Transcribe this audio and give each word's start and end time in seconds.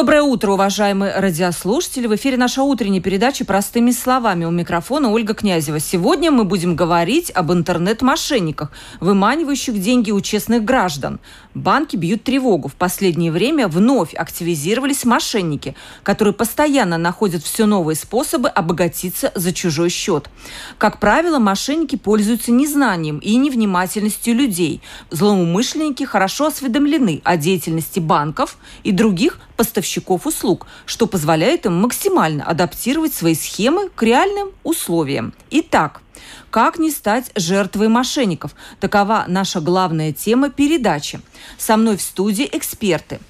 Доброе 0.00 0.22
утро, 0.22 0.52
уважаемые 0.52 1.12
радиослушатели. 1.14 2.06
В 2.06 2.14
эфире 2.14 2.38
наша 2.38 2.62
утренняя 2.62 3.02
передача 3.02 3.44
«Простыми 3.44 3.90
словами». 3.90 4.46
У 4.46 4.50
микрофона 4.50 5.12
Ольга 5.12 5.34
Князева. 5.34 5.78
Сегодня 5.78 6.30
мы 6.30 6.44
будем 6.44 6.74
говорить 6.74 7.30
об 7.34 7.52
интернет-мошенниках, 7.52 8.72
выманивающих 9.00 9.78
деньги 9.78 10.10
у 10.10 10.22
честных 10.22 10.64
граждан. 10.64 11.20
Банки 11.52 11.96
бьют 11.96 12.24
тревогу. 12.24 12.68
В 12.68 12.76
последнее 12.76 13.30
время 13.30 13.68
вновь 13.68 14.14
активизировались 14.14 15.04
мошенники, 15.04 15.76
которые 16.02 16.32
постоянно 16.32 16.96
находят 16.96 17.42
все 17.42 17.66
новые 17.66 17.94
способы 17.94 18.48
обогатиться 18.48 19.30
за 19.34 19.52
чужой 19.52 19.90
счет. 19.90 20.30
Как 20.78 20.98
правило, 20.98 21.38
мошенники 21.38 21.96
пользуются 21.96 22.52
незнанием 22.52 23.18
и 23.18 23.36
невнимательностью 23.36 24.34
людей. 24.34 24.80
Злоумышленники 25.10 26.04
хорошо 26.04 26.46
осведомлены 26.46 27.20
о 27.22 27.36
деятельности 27.36 28.00
банков 28.00 28.56
и 28.82 28.92
других 28.92 29.38
поставщиков 29.60 30.26
услуг, 30.26 30.66
что 30.86 31.06
позволяет 31.06 31.66
им 31.66 31.82
максимально 31.82 32.44
адаптировать 32.44 33.12
свои 33.12 33.34
схемы 33.34 33.90
к 33.90 34.02
реальным 34.02 34.52
условиям. 34.62 35.34
Итак, 35.50 36.00
как 36.48 36.78
не 36.78 36.90
стать 36.90 37.30
жертвой 37.36 37.88
мошенников? 37.88 38.54
Такова 38.80 39.26
наша 39.28 39.60
главная 39.60 40.14
тема 40.14 40.48
передачи. 40.48 41.20
Со 41.58 41.76
мной 41.76 41.98
в 41.98 42.00
студии 42.00 42.48
эксперты. 42.50 43.20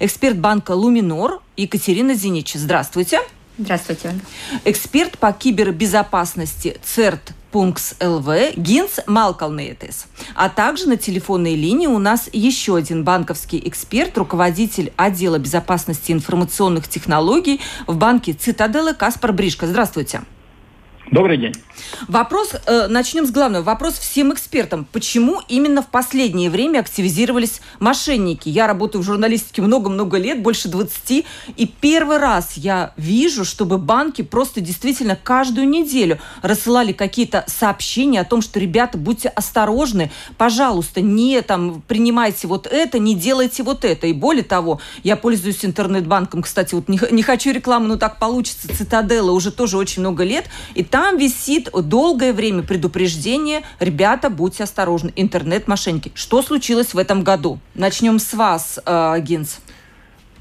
Эксперт 0.00 0.38
банка 0.38 0.70
«Луминор» 0.70 1.42
Екатерина 1.58 2.14
Зинич. 2.14 2.54
Здравствуйте. 2.54 3.20
Здравствуйте. 3.58 4.18
Эксперт 4.64 5.18
по 5.18 5.34
кибербезопасности 5.34 6.80
ЦЕРТ 6.82 7.34
Пункс 7.54 7.94
ЛВ 8.00 8.56
Гинс 8.56 8.98
Малкалнейтес. 9.06 10.06
А 10.34 10.48
также 10.48 10.88
на 10.88 10.96
телефонной 10.96 11.54
линии 11.54 11.86
у 11.86 12.00
нас 12.00 12.28
еще 12.32 12.74
один 12.74 13.04
банковский 13.04 13.62
эксперт, 13.64 14.18
руководитель 14.18 14.92
отдела 14.96 15.38
безопасности 15.38 16.10
информационных 16.10 16.88
технологий 16.88 17.60
в 17.86 17.96
банке 17.96 18.32
Цитаделы 18.32 18.92
Каспар 18.92 19.32
Бришка. 19.32 19.68
Здравствуйте. 19.68 20.22
Добрый 21.10 21.36
день. 21.36 21.52
Вопрос, 22.08 22.54
э, 22.66 22.86
начнем 22.88 23.26
с 23.26 23.30
главного. 23.30 23.62
Вопрос 23.62 23.98
всем 23.98 24.32
экспертам. 24.32 24.86
Почему 24.90 25.40
именно 25.48 25.82
в 25.82 25.88
последнее 25.88 26.48
время 26.48 26.78
активизировались 26.80 27.60
мошенники? 27.78 28.48
Я 28.48 28.66
работаю 28.66 29.02
в 29.02 29.04
журналистике 29.04 29.60
много-много 29.60 30.16
лет, 30.16 30.42
больше 30.42 30.68
20, 30.68 31.26
и 31.56 31.66
первый 31.66 32.18
раз 32.18 32.54
я 32.56 32.94
вижу, 32.96 33.44
чтобы 33.44 33.76
банки 33.76 34.22
просто 34.22 34.62
действительно 34.62 35.14
каждую 35.14 35.68
неделю 35.68 36.18
рассылали 36.42 36.92
какие-то 36.92 37.44
сообщения 37.48 38.20
о 38.20 38.24
том, 38.24 38.40
что, 38.40 38.58
ребята, 38.58 38.96
будьте 38.96 39.28
осторожны, 39.28 40.10
пожалуйста, 40.38 41.02
не 41.02 41.42
там 41.42 41.82
принимайте 41.86 42.46
вот 42.46 42.66
это, 42.66 42.98
не 42.98 43.14
делайте 43.14 43.62
вот 43.62 43.84
это. 43.84 44.06
И 44.06 44.14
более 44.14 44.44
того, 44.44 44.80
я 45.02 45.16
пользуюсь 45.16 45.64
интернет-банком, 45.64 46.42
кстати, 46.42 46.74
вот 46.74 46.88
не, 46.88 46.98
не 47.10 47.22
хочу 47.22 47.52
рекламу, 47.52 47.88
но 47.88 47.96
так 47.96 48.18
получится, 48.18 48.74
Цитадела 48.74 49.32
уже 49.32 49.50
тоже 49.50 49.76
очень 49.76 50.00
много 50.00 50.24
лет, 50.24 50.46
и 50.74 50.82
там 50.94 51.18
висит 51.18 51.70
долгое 51.72 52.32
время 52.32 52.62
предупреждение, 52.62 53.62
ребята, 53.80 54.30
будьте 54.30 54.62
осторожны, 54.62 55.12
интернет-мошенники. 55.16 56.12
Что 56.14 56.40
случилось 56.40 56.94
в 56.94 56.98
этом 56.98 57.24
году? 57.24 57.58
Начнем 57.74 58.20
с 58.20 58.32
вас, 58.32 58.78
э, 58.86 59.16
Гинс. 59.18 59.58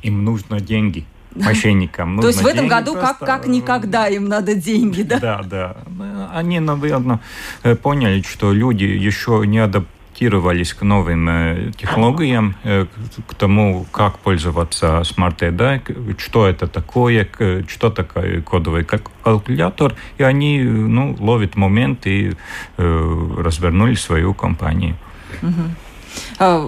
Им 0.04 0.24
нужно 0.24 0.60
деньги 0.60 1.08
мошенникам. 1.36 2.20
То 2.20 2.28
есть 2.28 2.44
в 2.44 2.46
этом 2.46 2.68
году 2.68 2.94
как, 2.94 3.18
как 3.18 3.48
никогда 3.48 4.08
им 4.08 4.26
надо 4.26 4.54
деньги, 4.54 5.02
да? 5.02 5.18
Да, 5.18 5.42
да. 5.42 5.78
Они, 6.32 6.60
наверное, 6.60 7.20
поняли, 7.82 8.22
что 8.22 8.54
люди 8.54 8.84
еще 8.84 9.42
не 9.48 9.58
адаптированы 9.58 10.03
адаптировались 10.24 10.74
к 10.74 10.84
новым 10.84 11.30
э, 11.30 11.72
технологиям, 11.78 12.56
э, 12.64 12.86
к 13.28 13.34
тому, 13.36 13.86
как 13.92 14.20
пользоваться 14.20 15.02
Smart 15.02 15.38
ID, 15.40 16.16
что 16.18 16.48
это 16.48 16.68
такое, 16.68 17.28
что 17.68 17.90
такое 17.90 18.42
кодовый 18.42 18.84
калькулятор, 18.84 19.94
и 20.20 20.24
они 20.24 20.62
ну, 20.64 21.16
ловят 21.20 21.56
момент 21.56 22.08
и 22.08 22.32
э, 22.78 23.34
развернули 23.38 23.96
свою 23.96 24.34
компанию. 24.34 24.96
Угу. 25.42 25.64
Э, 26.40 26.60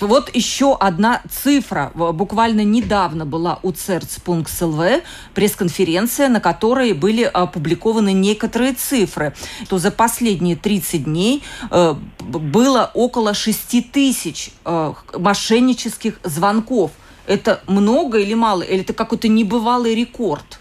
вот 0.00 0.34
еще 0.34 0.76
одна 0.76 1.22
цифра. 1.30 1.92
Буквально 1.94 2.62
недавно 2.62 3.24
была 3.26 3.58
у 3.62 3.72
ЦЕРЦ.ЛВ 3.72 5.02
пресс-конференция, 5.34 6.28
на 6.28 6.40
которой 6.40 6.92
были 6.92 7.22
опубликованы 7.22 8.12
некоторые 8.12 8.74
цифры. 8.74 9.34
То 9.68 9.78
за 9.78 9.90
последние 9.90 10.56
30 10.56 11.04
дней 11.04 11.42
э, 11.70 11.94
было 12.20 12.90
около 12.94 13.34
6 13.34 13.92
тысяч 13.92 14.50
э, 14.64 14.92
мошеннических 15.18 16.20
звонков. 16.22 16.92
Это 17.26 17.60
много 17.66 18.18
или 18.18 18.34
мало? 18.34 18.62
Или 18.62 18.80
это 18.80 18.92
какой-то 18.92 19.28
небывалый 19.28 19.94
рекорд? 19.94 20.60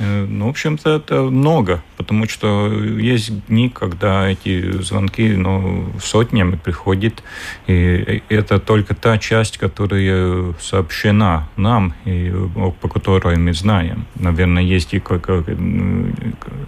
Ну, 0.00 0.46
в 0.46 0.50
общем-то, 0.50 0.96
это 0.96 1.22
много 1.22 1.82
потому 1.98 2.28
что 2.28 2.72
есть 3.00 3.46
дни, 3.48 3.68
когда 3.68 4.30
эти 4.30 4.82
звонки 4.82 5.28
ну, 5.36 5.84
сотнями 6.00 6.56
приходят, 6.56 7.22
и 7.66 8.22
это 8.28 8.58
только 8.60 8.94
та 8.94 9.18
часть, 9.18 9.58
которая 9.58 10.54
сообщена 10.60 11.48
нам, 11.56 11.92
и 12.06 12.32
по 12.80 12.88
которой 12.88 13.36
мы 13.36 13.52
знаем. 13.52 14.06
Наверное, 14.14 14.62
есть 14.62 14.94
и 14.94 15.02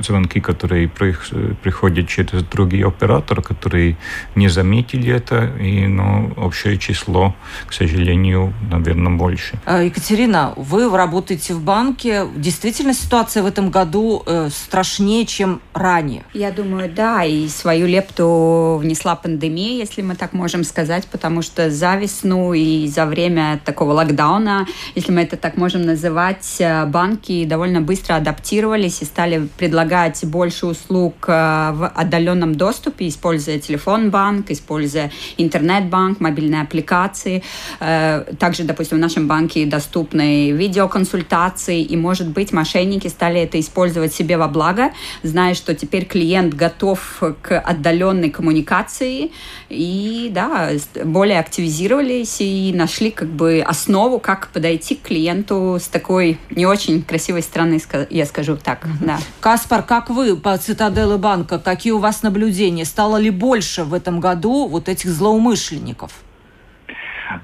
звонки, 0.00 0.40
которые 0.40 0.88
приходят 0.88 2.08
через 2.08 2.42
другие 2.42 2.86
операторы, 2.86 3.42
которые 3.42 3.96
не 4.34 4.48
заметили 4.48 5.12
это, 5.12 5.46
и 5.60 5.86
ну, 5.86 6.32
общее 6.36 6.76
число, 6.76 7.34
к 7.66 7.72
сожалению, 7.72 8.52
наверное, 8.70 9.12
больше. 9.12 9.58
А, 9.64 9.82
Екатерина, 9.82 10.52
вы 10.56 10.96
работаете 10.96 11.54
в 11.54 11.62
банке. 11.62 12.26
Действительно, 12.36 12.94
ситуация 12.94 13.19
в 13.28 13.46
этом 13.46 13.70
году 13.70 14.22
э, 14.26 14.48
страшнее 14.50 15.26
чем 15.26 15.60
ранее. 15.74 16.24
Я 16.32 16.50
думаю, 16.50 16.90
да, 16.90 17.24
и 17.24 17.48
свою 17.48 17.86
лепту 17.86 18.78
внесла 18.80 19.16
пандемия, 19.16 19.76
если 19.76 20.02
мы 20.02 20.14
так 20.14 20.32
можем 20.32 20.64
сказать, 20.64 21.06
потому 21.06 21.42
что 21.42 21.70
за 21.70 21.96
весну 21.96 22.54
и 22.54 22.86
за 22.88 23.06
время 23.06 23.60
такого 23.64 23.92
локдауна, 23.92 24.66
если 24.94 25.12
мы 25.12 25.22
это 25.22 25.36
так 25.36 25.56
можем 25.56 25.82
называть, 25.82 26.56
э, 26.58 26.86
банки 26.86 27.44
довольно 27.44 27.80
быстро 27.80 28.14
адаптировались 28.14 29.02
и 29.02 29.04
стали 29.04 29.48
предлагать 29.58 30.24
больше 30.24 30.66
услуг 30.66 31.14
э, 31.28 31.32
в 31.72 31.88
отдаленном 31.88 32.54
доступе, 32.54 33.08
используя 33.08 33.58
телефон-банк, 33.58 34.50
используя 34.50 35.10
интернет-банк, 35.36 36.20
мобильные 36.20 36.62
аппликации. 36.62 37.42
Также, 37.78 38.64
допустим, 38.64 38.98
в 38.98 39.00
нашем 39.00 39.26
банке 39.26 39.66
доступны 39.66 40.52
видеоконсультации, 40.52 41.82
и, 41.82 41.96
может 41.96 42.28
быть, 42.28 42.52
мошенники 42.52 42.99
стали 43.08 43.40
это 43.40 43.58
использовать 43.58 44.14
себе 44.14 44.36
во 44.36 44.48
благо, 44.48 44.90
зная, 45.22 45.54
что 45.54 45.74
теперь 45.74 46.04
клиент 46.04 46.54
готов 46.54 47.22
к 47.42 47.58
отдаленной 47.58 48.30
коммуникации, 48.30 49.32
и 49.68 50.30
да, 50.32 50.70
более 51.04 51.38
активизировались 51.38 52.40
и 52.40 52.72
нашли 52.74 53.10
как 53.10 53.28
бы 53.28 53.64
основу, 53.66 54.18
как 54.18 54.48
подойти 54.48 54.94
к 54.94 55.02
клиенту 55.02 55.78
с 55.80 55.88
такой 55.88 56.38
не 56.50 56.66
очень 56.66 57.02
красивой 57.02 57.42
стороны, 57.42 57.80
я 58.10 58.26
скажу 58.26 58.56
так. 58.56 58.86
Да. 59.00 59.18
Каспар, 59.40 59.82
как 59.82 60.10
вы 60.10 60.36
по 60.36 60.56
Цитаделы 60.58 61.18
банка, 61.18 61.58
какие 61.58 61.92
у 61.92 61.98
вас 61.98 62.22
наблюдения? 62.22 62.84
Стало 62.84 63.16
ли 63.16 63.30
больше 63.30 63.84
в 63.84 63.94
этом 63.94 64.20
году 64.20 64.66
вот 64.66 64.88
этих 64.88 65.10
злоумышленников? 65.10 66.12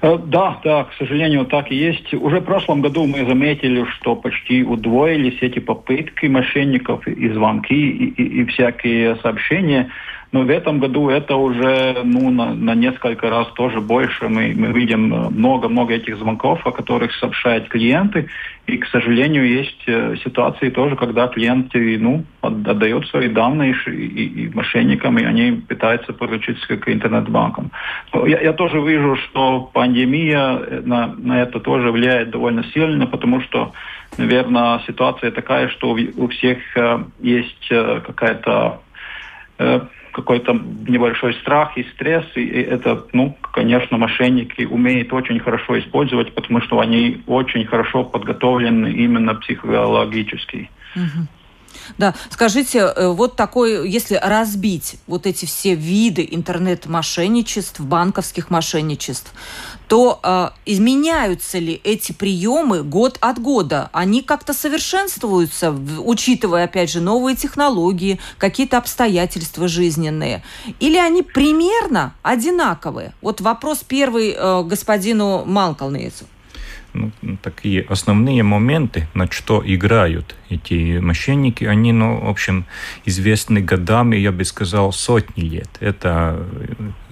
Э, 0.02 0.18
да, 0.18 0.60
да, 0.64 0.84
к 0.84 0.92
сожалению, 0.94 1.44
так 1.46 1.70
и 1.70 1.76
есть. 1.76 2.12
Уже 2.14 2.40
в 2.40 2.44
прошлом 2.44 2.82
году 2.82 3.06
мы 3.06 3.24
заметили, 3.26 3.84
что 3.84 4.16
почти 4.16 4.62
удвоились 4.62 5.38
эти 5.40 5.58
попытки 5.58 6.26
мошенников 6.26 7.06
и 7.06 7.28
звонки, 7.30 7.74
и, 7.74 8.22
и, 8.22 8.40
и 8.40 8.44
всякие 8.46 9.16
сообщения. 9.16 9.90
Но 10.36 10.42
в 10.42 10.50
этом 10.50 10.80
году 10.80 11.08
это 11.08 11.34
уже 11.34 12.02
ну, 12.04 12.30
на, 12.30 12.52
на 12.52 12.74
несколько 12.74 13.30
раз 13.30 13.46
тоже 13.54 13.80
больше. 13.80 14.28
Мы, 14.28 14.52
мы 14.54 14.66
видим 14.78 15.08
много-много 15.08 15.94
этих 15.94 16.18
звонков, 16.18 16.66
о 16.66 16.72
которых 16.72 17.14
сообщают 17.14 17.68
клиенты. 17.68 18.28
И, 18.66 18.76
к 18.76 18.86
сожалению, 18.88 19.48
есть 19.48 19.82
э, 19.86 20.16
ситуации 20.22 20.68
тоже, 20.68 20.94
когда 20.94 21.28
клиент 21.28 21.72
ну, 21.72 22.24
отдает 22.42 23.06
свои 23.06 23.28
данные 23.28 23.74
и, 23.86 23.90
и, 23.90 24.42
и 24.42 24.54
мошенникам, 24.54 25.16
и 25.16 25.24
они 25.24 25.52
пытаются 25.52 26.12
подключиться 26.12 26.76
к 26.76 26.86
интернет-банкам. 26.86 27.70
Я, 28.26 28.38
я 28.42 28.52
тоже 28.52 28.78
вижу, 28.82 29.16
что 29.16 29.70
пандемия 29.72 30.58
э, 30.58 30.82
на, 30.84 31.14
на 31.16 31.40
это 31.40 31.60
тоже 31.60 31.90
влияет 31.90 32.28
довольно 32.28 32.62
сильно, 32.74 33.06
потому 33.06 33.40
что, 33.40 33.72
наверное, 34.18 34.80
ситуация 34.86 35.30
такая, 35.30 35.68
что 35.68 35.96
у 36.16 36.28
всех 36.28 36.58
э, 36.76 37.04
есть 37.22 37.68
какая-то 37.68 38.80
какой-то 40.16 40.54
небольшой 40.88 41.34
страх 41.34 41.76
и 41.76 41.84
стресс, 41.94 42.24
и 42.36 42.46
это, 42.46 43.04
ну, 43.12 43.36
конечно, 43.52 43.98
мошенники 43.98 44.64
умеют 44.64 45.12
очень 45.12 45.38
хорошо 45.38 45.78
использовать, 45.78 46.34
потому 46.34 46.62
что 46.62 46.80
они 46.80 47.22
очень 47.26 47.66
хорошо 47.66 48.02
подготовлены 48.02 48.88
именно 48.92 49.34
психологически. 49.34 50.70
Угу. 50.96 51.26
Да, 51.98 52.14
скажите, 52.30 52.78
э, 52.78 53.08
вот 53.08 53.36
такой, 53.36 53.88
если 53.88 54.16
разбить 54.22 54.96
вот 55.06 55.26
эти 55.26 55.44
все 55.44 55.74
виды 55.74 56.26
интернет-мошенничеств, 56.30 57.80
банковских 57.80 58.50
мошенничеств, 58.50 59.32
то 59.88 60.20
э, 60.22 60.48
изменяются 60.66 61.58
ли 61.58 61.80
эти 61.84 62.12
приемы 62.12 62.82
год 62.82 63.18
от 63.20 63.40
года? 63.40 63.88
Они 63.92 64.22
как-то 64.22 64.52
совершенствуются, 64.52 65.72
учитывая, 65.98 66.64
опять 66.64 66.90
же, 66.90 67.00
новые 67.00 67.36
технологии, 67.36 68.18
какие-то 68.38 68.78
обстоятельства 68.78 69.68
жизненные? 69.68 70.42
Или 70.80 70.98
они 70.98 71.22
примерно 71.22 72.14
одинаковые? 72.22 73.14
Вот 73.22 73.40
вопрос 73.40 73.84
первый 73.86 74.34
э, 74.36 74.62
господину 74.64 75.44
Малколнейцу 75.44 76.26
ну, 76.96 77.36
такие 77.42 77.82
основные 77.88 78.42
моменты, 78.42 79.08
на 79.14 79.30
что 79.30 79.62
играют 79.64 80.34
эти 80.50 80.98
мошенники, 80.98 81.64
они, 81.64 81.92
ну, 81.92 82.20
в 82.20 82.28
общем, 82.28 82.64
известны 83.04 83.60
годами, 83.60 84.16
я 84.16 84.32
бы 84.32 84.44
сказал, 84.44 84.92
сотни 84.92 85.42
лет. 85.42 85.68
Это 85.80 86.46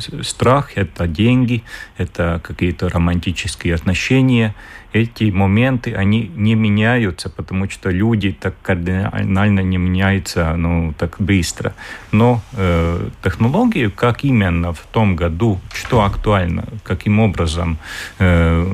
э, 0.08 0.22
страх, 0.22 0.72
это 0.76 1.06
деньги, 1.06 1.62
это 1.98 2.40
какие-то 2.42 2.88
романтические 2.88 3.74
отношения. 3.74 4.54
Эти 4.92 5.32
моменты, 5.32 5.92
они 5.94 6.30
не 6.36 6.54
меняются, 6.54 7.28
потому 7.28 7.68
что 7.68 7.90
люди 7.90 8.30
так 8.32 8.54
кардинально 8.62 9.60
не 9.60 9.78
меняются, 9.78 10.54
ну, 10.56 10.94
так 10.96 11.16
быстро. 11.18 11.74
Но 12.12 12.40
э, 12.52 13.08
технологии, 13.24 13.88
как 13.88 14.24
именно 14.24 14.72
в 14.72 14.80
том 14.92 15.16
году, 15.16 15.60
что 15.72 16.02
актуально, 16.04 16.64
каким 16.84 17.18
образом 17.18 17.78
э, 18.20 18.72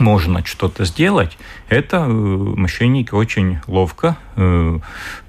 можно 0.00 0.44
что-то 0.44 0.84
сделать, 0.84 1.38
это 1.68 1.98
э, 1.98 2.08
мошенники 2.08 3.12
очень 3.14 3.58
ловко 3.66 4.16
э, 4.36 4.78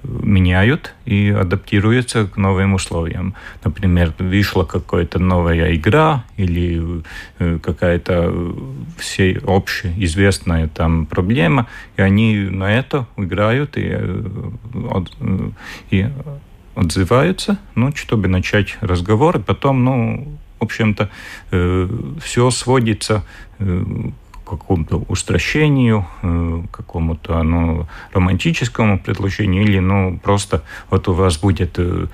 меняют 0.02 0.94
и 1.04 1.30
адаптируются 1.30 2.26
к 2.26 2.36
новым 2.36 2.74
условиям. 2.74 3.34
Например, 3.64 4.12
вышла 4.18 4.64
какая-то 4.64 5.18
новая 5.18 5.74
игра 5.74 6.24
или 6.36 7.02
э, 7.38 7.58
какая-то 7.62 8.54
все 8.98 9.40
общеизвестная 9.46 10.68
там 10.68 11.06
проблема, 11.06 11.66
и 11.96 12.02
они 12.02 12.36
на 12.36 12.72
это 12.72 13.06
играют 13.16 13.76
и, 13.76 13.96
и 15.90 16.08
отзываются, 16.74 17.58
ну, 17.74 17.94
чтобы 17.94 18.28
начать 18.28 18.76
разговор, 18.80 19.38
и 19.38 19.42
потом, 19.42 19.84
ну, 19.84 20.38
в 20.60 20.64
общем-то, 20.64 21.08
все 22.20 22.50
сводится 22.50 23.24
какому-то 24.48 25.04
устращению, 25.08 26.06
э, 26.22 26.62
какому-то 26.70 27.42
ну, 27.42 27.86
романтическому 28.12 28.98
предложению, 28.98 29.62
или 29.62 29.80
ну, 29.80 30.18
просто 30.22 30.62
вот 30.90 31.08
у 31.08 31.12
вас 31.12 31.38
будет 31.38 31.78
э, 31.78 32.06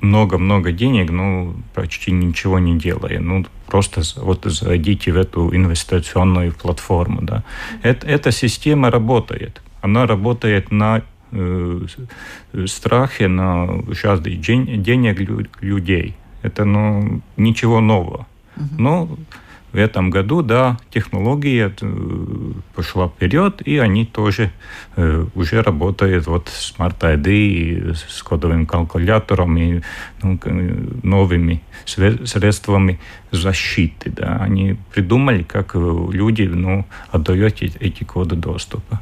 много-много 0.00 0.72
денег, 0.72 1.10
ну, 1.10 1.54
почти 1.74 2.12
ничего 2.12 2.58
не 2.58 2.78
делая. 2.78 3.20
Ну, 3.20 3.44
просто 3.66 4.02
вот 4.16 4.44
зайдите 4.44 5.12
в 5.12 5.16
эту 5.16 5.54
инвестиционную 5.54 6.52
платформу. 6.52 7.20
Да. 7.22 7.42
Это, 7.82 8.06
эта 8.06 8.32
система 8.32 8.90
работает. 8.90 9.60
Она 9.82 10.06
работает 10.06 10.70
на 10.70 11.02
э, 11.32 11.86
страхе, 12.66 13.28
на 13.28 13.68
жажде 13.92 14.34
денег 14.34 15.20
людей. 15.62 16.14
Это 16.42 16.64
ну, 16.64 17.20
ничего 17.36 17.80
нового. 17.80 18.26
Но 18.78 19.08
в 19.72 19.76
этом 19.76 20.10
году, 20.10 20.42
да, 20.42 20.78
технология 20.90 21.72
э, 21.80 22.52
пошла 22.74 23.08
вперед, 23.08 23.62
и 23.64 23.78
они 23.78 24.04
тоже 24.04 24.50
э, 24.96 25.26
уже 25.34 25.62
работают 25.62 26.26
вот 26.26 26.48
с 26.48 26.74
Smart 26.74 26.98
ID, 26.98 27.94
с 27.94 28.22
кодовым 28.22 28.66
калькулятором 28.66 29.56
и 29.58 29.80
ну, 30.22 30.38
новыми 31.02 31.62
средствами 31.84 32.98
защиты. 33.30 34.10
Да. 34.10 34.38
Они 34.40 34.76
придумали, 34.92 35.42
как 35.42 35.74
люди 35.74 36.42
ну, 36.42 36.84
отдают 37.10 37.62
эти 37.62 38.04
коды 38.04 38.36
доступа. 38.36 39.00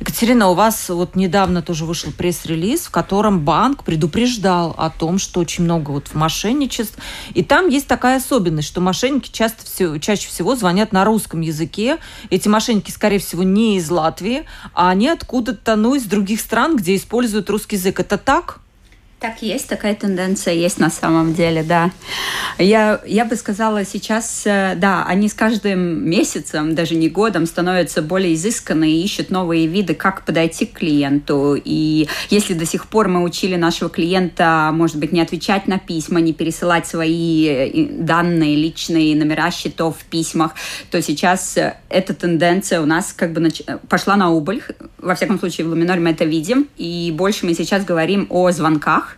Екатерина, 0.00 0.48
у 0.48 0.54
вас 0.54 0.88
вот 0.88 1.16
недавно 1.16 1.62
тоже 1.62 1.84
вышел 1.84 2.12
пресс-релиз, 2.12 2.82
в 2.82 2.90
котором 2.90 3.40
банк 3.40 3.84
предупреждал 3.84 4.74
о 4.78 4.90
том, 4.90 5.18
что 5.18 5.40
очень 5.40 5.64
много 5.64 5.90
вот 5.90 6.14
мошенничеств. 6.14 6.96
И 7.34 7.42
там 7.42 7.68
есть 7.68 7.88
такая 7.88 8.18
особенность, 8.18 8.68
что 8.68 8.80
мошенники 8.80 9.30
часто 9.30 9.64
все, 9.64 9.98
чаще 9.98 10.28
всего 10.28 10.54
звонят 10.54 10.92
на 10.92 11.04
русском 11.04 11.40
языке. 11.40 11.98
Эти 12.30 12.48
мошенники, 12.48 12.90
скорее 12.90 13.18
всего, 13.18 13.42
не 13.42 13.76
из 13.76 13.90
Латвии, 13.90 14.44
а 14.74 14.90
они 14.90 15.08
откуда-то, 15.08 15.76
ну, 15.76 15.94
из 15.94 16.04
других 16.04 16.40
стран, 16.40 16.76
где 16.76 16.94
используют 16.94 17.50
русский 17.50 17.76
язык. 17.76 18.00
Это 18.00 18.18
так? 18.18 18.61
Так 19.22 19.40
есть, 19.40 19.68
такая 19.68 19.94
тенденция 19.94 20.52
есть 20.52 20.80
на 20.80 20.90
самом 20.90 21.32
деле, 21.32 21.62
да. 21.62 21.92
Я, 22.58 23.00
я 23.06 23.24
бы 23.24 23.36
сказала 23.36 23.84
сейчас, 23.84 24.42
э, 24.46 24.74
да, 24.74 25.04
они 25.06 25.28
с 25.28 25.34
каждым 25.34 26.10
месяцем, 26.10 26.74
даже 26.74 26.96
не 26.96 27.08
годом, 27.08 27.46
становятся 27.46 28.02
более 28.02 28.34
изысканные 28.34 29.00
ищут 29.00 29.30
новые 29.30 29.68
виды, 29.68 29.94
как 29.94 30.24
подойти 30.24 30.66
к 30.66 30.72
клиенту. 30.72 31.54
И 31.54 32.08
если 32.30 32.54
до 32.54 32.66
сих 32.66 32.88
пор 32.88 33.06
мы 33.06 33.22
учили 33.22 33.54
нашего 33.54 33.88
клиента, 33.88 34.70
может 34.72 34.96
быть, 34.96 35.12
не 35.12 35.20
отвечать 35.20 35.68
на 35.68 35.78
письма, 35.78 36.20
не 36.20 36.32
пересылать 36.32 36.88
свои 36.88 37.46
э, 37.46 37.86
данные, 37.92 38.56
личные 38.56 39.14
номера 39.14 39.52
счетов 39.52 39.98
в 40.00 40.04
письмах, 40.06 40.56
то 40.90 41.00
сейчас 41.00 41.56
э, 41.56 41.76
эта 41.90 42.12
тенденция 42.12 42.80
у 42.80 42.86
нас 42.86 43.12
как 43.12 43.32
бы 43.32 43.40
нач... 43.40 43.62
пошла 43.88 44.16
на 44.16 44.30
убыль. 44.30 44.64
Во 44.98 45.14
всяком 45.14 45.38
случае, 45.38 45.68
в 45.68 45.70
Луминоре 45.70 46.00
мы 46.00 46.10
это 46.10 46.24
видим. 46.24 46.66
И 46.76 47.14
больше 47.16 47.46
мы 47.46 47.54
сейчас 47.54 47.84
говорим 47.84 48.26
о 48.28 48.50
звонках, 48.50 49.11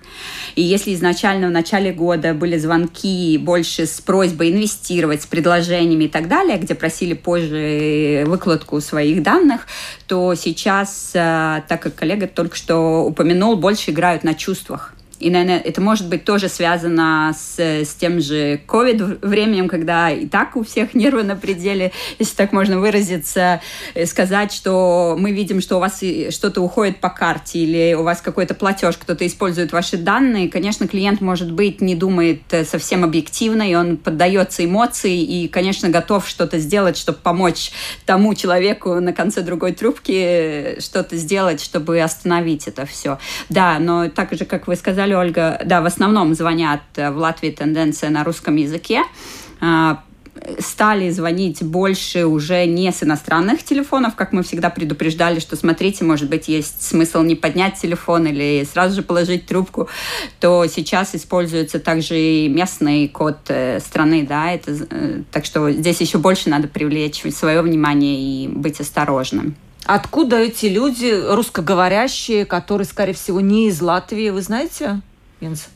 и 0.54 0.62
если 0.62 0.94
изначально 0.94 1.48
в 1.48 1.50
начале 1.50 1.92
года 1.92 2.32
были 2.34 2.56
звонки 2.56 3.38
больше 3.38 3.86
с 3.86 4.00
просьбой 4.00 4.52
инвестировать, 4.52 5.22
с 5.22 5.26
предложениями 5.26 6.04
и 6.04 6.08
так 6.08 6.28
далее, 6.28 6.58
где 6.58 6.74
просили 6.74 7.14
позже 7.14 8.24
выкладку 8.26 8.80
своих 8.80 9.22
данных, 9.22 9.66
то 10.06 10.34
сейчас, 10.34 11.10
э, 11.14 11.62
так 11.68 11.82
как 11.82 11.94
коллега 11.94 12.26
только 12.26 12.56
что 12.56 13.04
упомянул, 13.04 13.56
больше 13.56 13.90
играют 13.90 14.24
на 14.24 14.34
чувствах. 14.34 14.93
И, 15.20 15.30
наверное, 15.30 15.58
это 15.58 15.80
может 15.80 16.08
быть 16.08 16.24
тоже 16.24 16.48
связано 16.48 17.34
с, 17.36 17.58
с 17.58 17.94
тем 17.94 18.20
же 18.20 18.60
COVID 18.66 19.26
временем, 19.26 19.68
когда 19.68 20.10
и 20.10 20.26
так 20.26 20.56
у 20.56 20.64
всех 20.64 20.94
нервы 20.94 21.22
на 21.22 21.36
пределе, 21.36 21.92
если 22.18 22.34
так 22.34 22.52
можно 22.52 22.78
выразиться, 22.78 23.60
э, 23.94 24.06
сказать, 24.06 24.52
что 24.52 25.16
мы 25.18 25.32
видим, 25.32 25.60
что 25.60 25.76
у 25.76 25.80
вас 25.80 26.02
что-то 26.30 26.60
уходит 26.60 27.00
по 27.00 27.10
карте 27.10 27.58
или 27.58 27.94
у 27.94 28.02
вас 28.02 28.20
какой-то 28.20 28.54
платеж, 28.54 28.96
кто-то 28.96 29.26
использует 29.26 29.72
ваши 29.72 29.96
данные. 29.96 30.48
Конечно, 30.48 30.88
клиент, 30.88 31.20
может 31.20 31.52
быть, 31.52 31.80
не 31.80 31.94
думает 31.94 32.42
э, 32.50 32.64
совсем 32.64 33.04
объективно, 33.04 33.68
и 33.68 33.74
он 33.74 33.96
поддается 33.96 34.64
эмоции 34.64 35.22
и, 35.22 35.48
конечно, 35.48 35.88
готов 35.88 36.28
что-то 36.28 36.58
сделать, 36.58 36.96
чтобы 36.96 37.18
помочь 37.18 37.72
тому 38.06 38.34
человеку 38.34 38.94
на 39.00 39.12
конце 39.12 39.42
другой 39.42 39.72
трубки 39.72 40.12
э, 40.12 40.80
что-то 40.80 41.16
сделать, 41.16 41.60
чтобы 41.60 42.00
остановить 42.00 42.66
это 42.68 42.86
все. 42.86 43.18
Да, 43.48 43.78
но 43.78 44.08
так 44.08 44.32
же, 44.32 44.44
как 44.44 44.66
вы 44.66 44.76
сказали, 44.76 45.03
Ольга, 45.12 45.60
да, 45.64 45.82
в 45.82 45.86
основном 45.86 46.34
звонят 46.34 46.82
э, 46.96 47.10
в 47.10 47.18
Латвии 47.18 47.50
тенденция 47.50 48.10
на 48.10 48.24
русском 48.24 48.56
языке 48.56 49.02
а, 49.60 50.02
стали 50.58 51.10
звонить 51.10 51.62
больше 51.62 52.26
уже 52.26 52.66
не 52.66 52.90
с 52.90 53.02
иностранных 53.02 53.62
телефонов, 53.62 54.14
как 54.14 54.32
мы 54.32 54.42
всегда 54.42 54.70
предупреждали, 54.70 55.40
что 55.40 55.56
смотрите, 55.56 56.04
может 56.04 56.28
быть, 56.28 56.48
есть 56.48 56.82
смысл 56.82 57.22
не 57.22 57.34
поднять 57.34 57.80
телефон 57.80 58.26
или 58.26 58.66
сразу 58.70 58.96
же 58.96 59.02
положить 59.02 59.46
трубку, 59.46 59.88
то 60.40 60.66
сейчас 60.66 61.14
используется 61.14 61.78
также 61.78 62.18
и 62.18 62.48
местный 62.48 63.08
код 63.08 63.38
э, 63.48 63.80
страны, 63.80 64.26
да, 64.28 64.52
это, 64.52 64.76
э, 64.90 65.22
так 65.30 65.44
что 65.44 65.70
здесь 65.70 66.00
еще 66.00 66.18
больше 66.18 66.50
надо 66.50 66.68
привлечь 66.68 67.22
свое 67.34 67.62
внимание 67.62 68.44
и 68.44 68.48
быть 68.48 68.80
осторожным. 68.80 69.56
Откуда 69.86 70.38
эти 70.38 70.66
люди, 70.66 71.12
русскоговорящие, 71.34 72.46
которые, 72.46 72.86
скорее 72.86 73.12
всего, 73.12 73.40
не 73.40 73.68
из 73.68 73.80
Латвии, 73.80 74.30
вы 74.30 74.40
знаете? 74.42 75.00
Винс? 75.40 75.68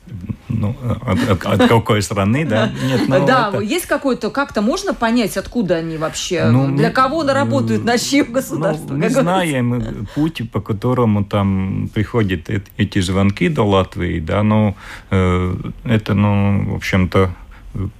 Ну, 0.48 0.74
от, 1.02 1.28
от, 1.28 1.44
от 1.44 1.68
какой 1.68 2.00
страны, 2.02 2.46
да? 2.46 2.72
Нет, 2.84 3.02
ну, 3.06 3.26
да, 3.26 3.50
это... 3.52 3.60
есть 3.60 3.86
какой-то, 3.86 4.30
как-то 4.30 4.62
можно 4.62 4.94
понять, 4.94 5.36
откуда 5.36 5.76
они 5.76 5.98
вообще, 5.98 6.46
ну, 6.50 6.74
для 6.74 6.90
кого 6.90 7.20
они 7.20 7.32
работают, 7.32 7.84
на 7.84 7.98
чьем 7.98 8.32
государстве? 8.32 8.86
Ну, 8.88 8.96
мы 8.96 9.10
знаем 9.10 10.08
путь, 10.14 10.50
по 10.50 10.60
которому 10.60 11.24
там 11.24 11.90
приходят 11.92 12.48
эти 12.76 13.00
звонки 13.00 13.48
до 13.48 13.64
Латвии, 13.64 14.20
да, 14.20 14.42
но 14.42 14.74
э, 15.10 15.54
это, 15.84 16.14
ну, 16.14 16.72
в 16.72 16.76
общем-то, 16.76 17.30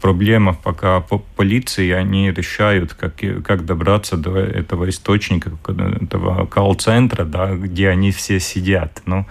проблема 0.00 0.54
пока 0.54 1.00
по 1.00 1.18
полиции, 1.18 1.90
они 1.90 2.30
решают, 2.30 2.94
как, 2.94 3.14
как 3.44 3.64
добраться 3.64 4.16
до 4.16 4.37
этого 4.37 4.88
источника, 4.88 5.50
этого 6.00 6.47
колл-центра, 6.47 7.25
да, 7.25 7.54
где 7.54 7.88
они 7.88 8.11
все 8.11 8.40
сидят. 8.40 9.02
Ну, 9.06 9.26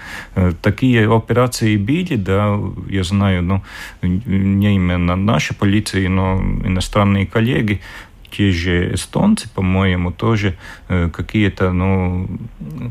такие 0.61 1.13
операции 1.13 1.77
были, 1.77 2.15
да, 2.15 2.59
я 2.89 3.03
знаю, 3.03 3.43
ну, 3.43 3.63
не 4.01 4.75
именно 4.75 5.15
наши 5.15 5.53
полиции, 5.53 6.07
но 6.07 6.37
иностранные 6.65 7.25
коллеги, 7.25 7.81
те 8.31 8.51
же 8.51 8.93
эстонцы, 8.93 9.49
по-моему, 9.49 10.11
тоже 10.11 10.57
э, 10.89 11.09
какие-то 11.09 11.71
ну, 11.71 12.27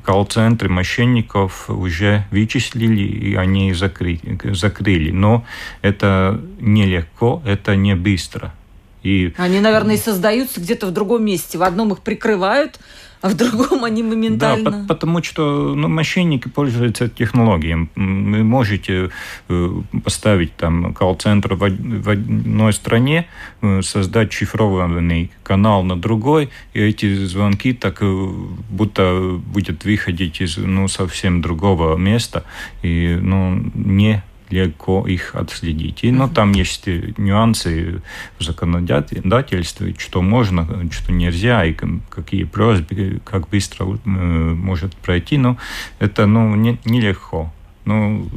колл-центры 0.04 0.68
мошенников 0.68 1.70
уже 1.70 2.26
вычислили, 2.30 3.02
и 3.02 3.34
они 3.34 3.72
закрыли, 3.72 4.38
закрыли. 4.52 5.10
Но 5.10 5.44
это 5.82 6.40
нелегко, 6.60 7.42
это 7.44 7.76
не 7.76 7.94
быстро. 7.94 8.54
И... 9.02 9.32
Они, 9.36 9.60
наверное, 9.60 9.94
и 9.94 9.98
создаются 9.98 10.60
где-то 10.60 10.86
в 10.88 10.90
другом 10.90 11.24
месте. 11.24 11.58
В 11.58 11.62
одном 11.62 11.92
их 11.92 12.00
прикрывают, 12.00 12.80
а 13.26 13.28
в 13.28 13.34
другом 13.34 13.84
они 13.84 14.04
моментально... 14.04 14.70
Да, 14.70 14.84
потому 14.86 15.20
что 15.20 15.74
ну, 15.74 15.88
мошенники 15.88 16.48
пользуются 16.48 17.08
технологией. 17.08 17.88
Вы 17.96 18.44
можете 18.44 19.10
э, 19.48 19.82
поставить 20.04 20.54
там 20.56 20.94
колл-центр 20.94 21.54
в, 21.54 21.58
в 21.58 22.08
одной 22.08 22.72
стране, 22.72 23.26
э, 23.62 23.82
создать 23.82 24.32
шифрованный 24.32 25.32
канал 25.42 25.82
на 25.82 25.96
другой, 25.96 26.50
и 26.72 26.80
эти 26.80 27.24
звонки 27.24 27.72
так 27.72 27.98
э, 28.00 28.28
будто 28.70 29.40
будет 29.44 29.84
выходить 29.84 30.40
из 30.40 30.56
ну, 30.56 30.86
совсем 30.86 31.42
другого 31.42 31.96
места 31.96 32.44
и 32.82 33.18
ну, 33.20 33.60
не 33.74 34.22
легко 34.50 35.06
их 35.06 35.34
отследить. 35.34 36.04
И, 36.04 36.10
но 36.10 36.28
там 36.28 36.52
есть 36.52 36.86
нюансы 36.86 38.02
в 38.38 38.42
законодательстве, 38.42 39.94
что 39.98 40.22
можно, 40.22 40.66
что 40.90 41.12
нельзя, 41.12 41.64
и 41.64 41.74
какие 42.10 42.44
просьбы, 42.44 43.20
как 43.24 43.48
быстро 43.48 43.86
э, 43.86 44.08
может 44.08 44.94
пройти. 44.96 45.38
Но 45.38 45.56
это 45.98 46.26
ну, 46.26 46.54
нелегко. 46.54 47.52
Не 47.84 47.92
ну, 47.92 48.28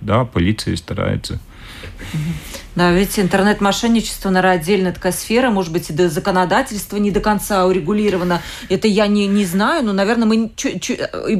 да, 0.00 0.24
полиция 0.24 0.76
старается. 0.76 1.40
Да, 2.78 2.92
ведь 2.92 3.18
интернет-мошенничество, 3.18 4.30
наверное, 4.30 4.60
отдельная 4.60 4.92
такая 4.92 5.10
сфера, 5.10 5.50
может 5.50 5.72
быть, 5.72 5.90
и 5.90 5.92
до 5.92 6.08
законодательства 6.08 6.96
не 6.96 7.10
до 7.10 7.18
конца 7.18 7.66
урегулировано. 7.66 8.40
Это 8.68 8.86
я 8.86 9.08
не, 9.08 9.26
не 9.26 9.44
знаю, 9.44 9.84
но, 9.84 9.92
наверное, 9.92 10.28
мы... 10.28 10.52
Чу, 10.54 10.78
чу, 10.78 10.94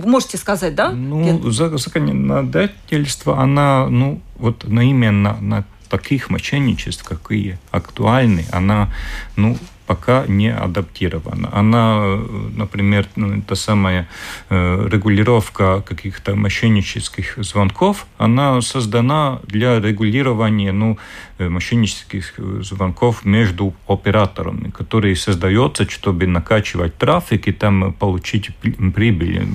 можете 0.04 0.36
сказать, 0.36 0.74
да? 0.74 0.90
Ну, 0.90 1.48
законодательство, 1.48 3.38
она, 3.40 3.86
ну, 3.86 4.20
вот 4.36 4.66
на 4.66 4.80
именно 4.80 5.38
на 5.40 5.64
таких 5.88 6.28
мошенничеств, 6.28 7.04
какие 7.04 7.60
актуальны, 7.70 8.44
она, 8.50 8.92
ну, 9.36 9.56
пока 9.88 10.26
не 10.28 10.52
адаптирована. 10.52 11.48
Она, 11.52 12.18
например, 12.56 13.06
ну, 13.16 13.42
та 13.42 13.56
самая 13.56 14.06
э, 14.50 14.88
регулировка 14.92 15.80
каких-то 15.80 16.36
мошеннических 16.36 17.38
звонков, 17.38 18.06
она 18.18 18.60
создана 18.60 19.38
для 19.46 19.80
регулирования 19.80 20.72
ну, 20.72 20.98
э, 21.38 21.48
мошеннических 21.48 22.34
звонков 22.60 23.24
между 23.24 23.72
операторами, 23.86 24.70
которые 24.70 25.16
создаются, 25.16 25.84
чтобы 25.84 26.26
накачивать 26.26 26.98
трафик 26.98 27.48
и 27.48 27.52
там 27.52 27.92
получить 27.92 28.50
прибыль 28.94 29.48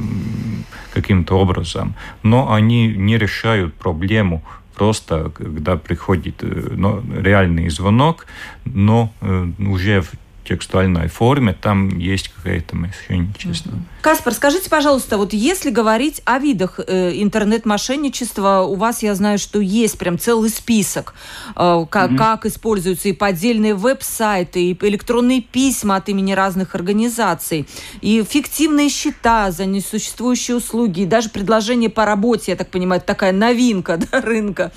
каким-то 0.94 1.40
образом. 1.40 1.94
Но 2.24 2.52
они 2.56 2.88
не 2.88 3.20
решают 3.20 3.76
проблему 3.76 4.42
просто, 4.76 5.30
когда 5.30 5.76
приходит 5.76 6.44
э, 6.44 6.76
ну, 6.76 7.04
реальный 7.22 7.70
звонок, 7.70 8.26
но 8.66 9.12
уже 9.60 10.02
в 10.02 10.23
текстуальной 10.44 11.08
форме, 11.08 11.54
там 11.54 11.98
есть 11.98 12.30
какая-то 12.30 12.76
мошенничество. 12.76 13.74
Каспар, 14.02 14.34
скажите, 14.34 14.70
пожалуйста, 14.70 15.18
вот 15.18 15.32
если 15.32 15.70
говорить 15.70 16.22
о 16.26 16.40
видах 16.40 16.80
э, 16.86 17.12
интернет-мошенничества, 17.22 18.66
у 18.68 18.76
вас, 18.76 19.02
я 19.02 19.16
знаю, 19.16 19.38
что 19.38 19.60
есть 19.60 19.98
прям 19.98 20.20
целый 20.20 20.50
список, 20.50 21.14
э, 21.56 21.86
как, 21.90 22.12
mm-hmm. 22.12 22.18
как 22.18 22.46
используются 22.46 23.08
и 23.10 23.14
поддельные 23.14 23.74
веб-сайты, 23.76 24.72
и 24.72 24.78
электронные 24.86 25.42
письма 25.42 25.96
от 25.96 26.10
имени 26.10 26.34
разных 26.34 26.76
организаций, 26.76 27.66
и 28.02 28.24
фиктивные 28.28 28.90
счета 28.90 29.52
за 29.52 29.66
несуществующие 29.66 30.58
услуги, 30.58 31.02
и 31.02 31.06
даже 31.06 31.30
предложение 31.30 31.90
по 31.90 32.06
работе, 32.06 32.52
я 32.52 32.58
так 32.58 32.70
понимаю, 32.70 33.02
такая 33.02 33.32
новинка 33.32 33.98
да, 34.12 34.20
рынка. 34.20 34.74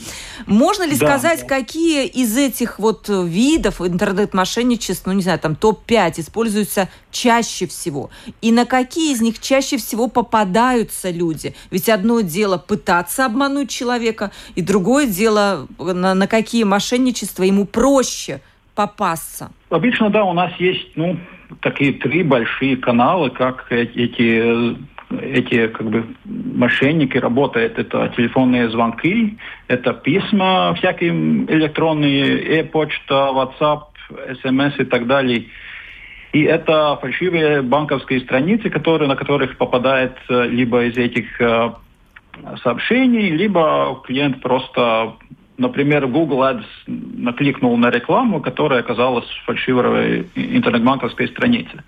Можно 0.47 0.85
ли 0.85 0.97
да. 0.97 1.07
сказать, 1.07 1.47
какие 1.47 2.07
из 2.07 2.37
этих 2.37 2.79
вот 2.79 3.09
видов 3.09 3.81
интернет-мошенничеств, 3.81 5.07
ну, 5.07 5.13
не 5.13 5.23
знаю, 5.23 5.41
там 5.41 5.56
топ-5 5.57 6.21
используются 6.21 6.89
чаще 7.11 7.67
всего? 7.67 8.11
И 8.41 8.53
на 8.53 8.65
какие 8.65 9.13
из 9.13 9.21
них 9.21 9.41
чаще 9.41 9.77
всего 9.77 10.09
попадаются 10.09 11.11
люди? 11.11 11.55
Ведь 11.71 11.89
одно 11.89 12.21
дело 12.21 12.59
пытаться 12.59 13.27
обмануть 13.27 13.71
человека, 13.71 14.31
и 14.55 14.63
другое 14.63 15.07
дело, 15.07 15.67
на, 15.79 16.15
на 16.15 16.27
какие 16.27 16.65
мошенничества 16.65 17.43
ему 17.43 17.65
проще 17.65 18.41
попасться. 18.75 19.51
Обычно, 19.71 20.11
да, 20.11 20.25
у 20.25 20.33
нас 20.33 20.53
есть, 20.59 20.97
ну, 20.97 21.19
такие 21.61 21.93
три 21.95 22.23
большие 22.23 22.77
канала, 22.77 23.31
как 23.31 23.67
эти 23.71 24.77
эти 25.11 25.69
как 25.69 25.89
бы 25.89 26.05
мошенники 26.25 27.17
работают. 27.17 27.79
Это 27.79 28.13
телефонные 28.17 28.69
звонки, 28.71 29.39
это 29.69 29.93
письма 29.93 30.75
всякие 30.75 31.11
электронные, 31.13 32.59
e-почта, 32.59 33.31
WhatsApp, 33.33 33.83
смс 34.43 34.79
и 34.79 34.85
так 34.85 35.07
далее. 35.07 35.47
И 36.33 36.43
это 36.43 36.99
фальшивые 37.01 37.63
банковские 37.63 38.21
страницы, 38.21 38.69
которые, 38.69 39.09
на 39.09 39.17
которых 39.17 39.57
попадает 39.57 40.17
э, 40.29 40.47
либо 40.49 40.85
из 40.85 40.97
этих 40.99 41.41
э, 41.41 41.71
сообщений, 42.63 43.31
либо 43.31 44.03
клиент 44.05 44.43
просто, 44.43 45.15
например, 45.57 46.07
Google 46.09 46.43
Ads 46.43 46.67
накликнул 46.87 47.77
на 47.79 47.89
рекламу, 47.91 48.43
которая 48.43 48.81
оказалась 48.81 49.25
фальшивой 49.47 50.27
интернет-банковской 50.35 51.29
странице. 51.29 51.83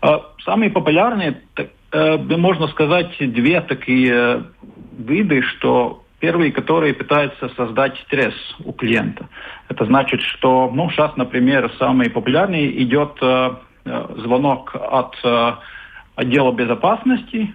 Э, 0.00 0.20
самые 0.44 0.70
популярные, 0.70 1.42
можно 1.92 2.68
сказать, 2.68 3.16
две 3.18 3.60
такие 3.60 4.44
виды, 4.96 5.42
что 5.42 6.04
Первый, 6.20 6.52
который 6.52 6.92
пытается 6.92 7.48
создать 7.56 7.98
стресс 8.06 8.34
у 8.64 8.72
клиента. 8.72 9.26
Это 9.68 9.86
значит, 9.86 10.20
что, 10.20 10.70
ну, 10.72 10.90
сейчас, 10.90 11.16
например, 11.16 11.72
самый 11.78 12.10
популярный 12.10 12.82
идет 12.82 13.16
э, 13.22 13.50
э, 13.86 14.06
звонок 14.18 14.74
от 14.74 15.16
э, 15.24 15.52
отдела 16.16 16.52
безопасности 16.52 17.54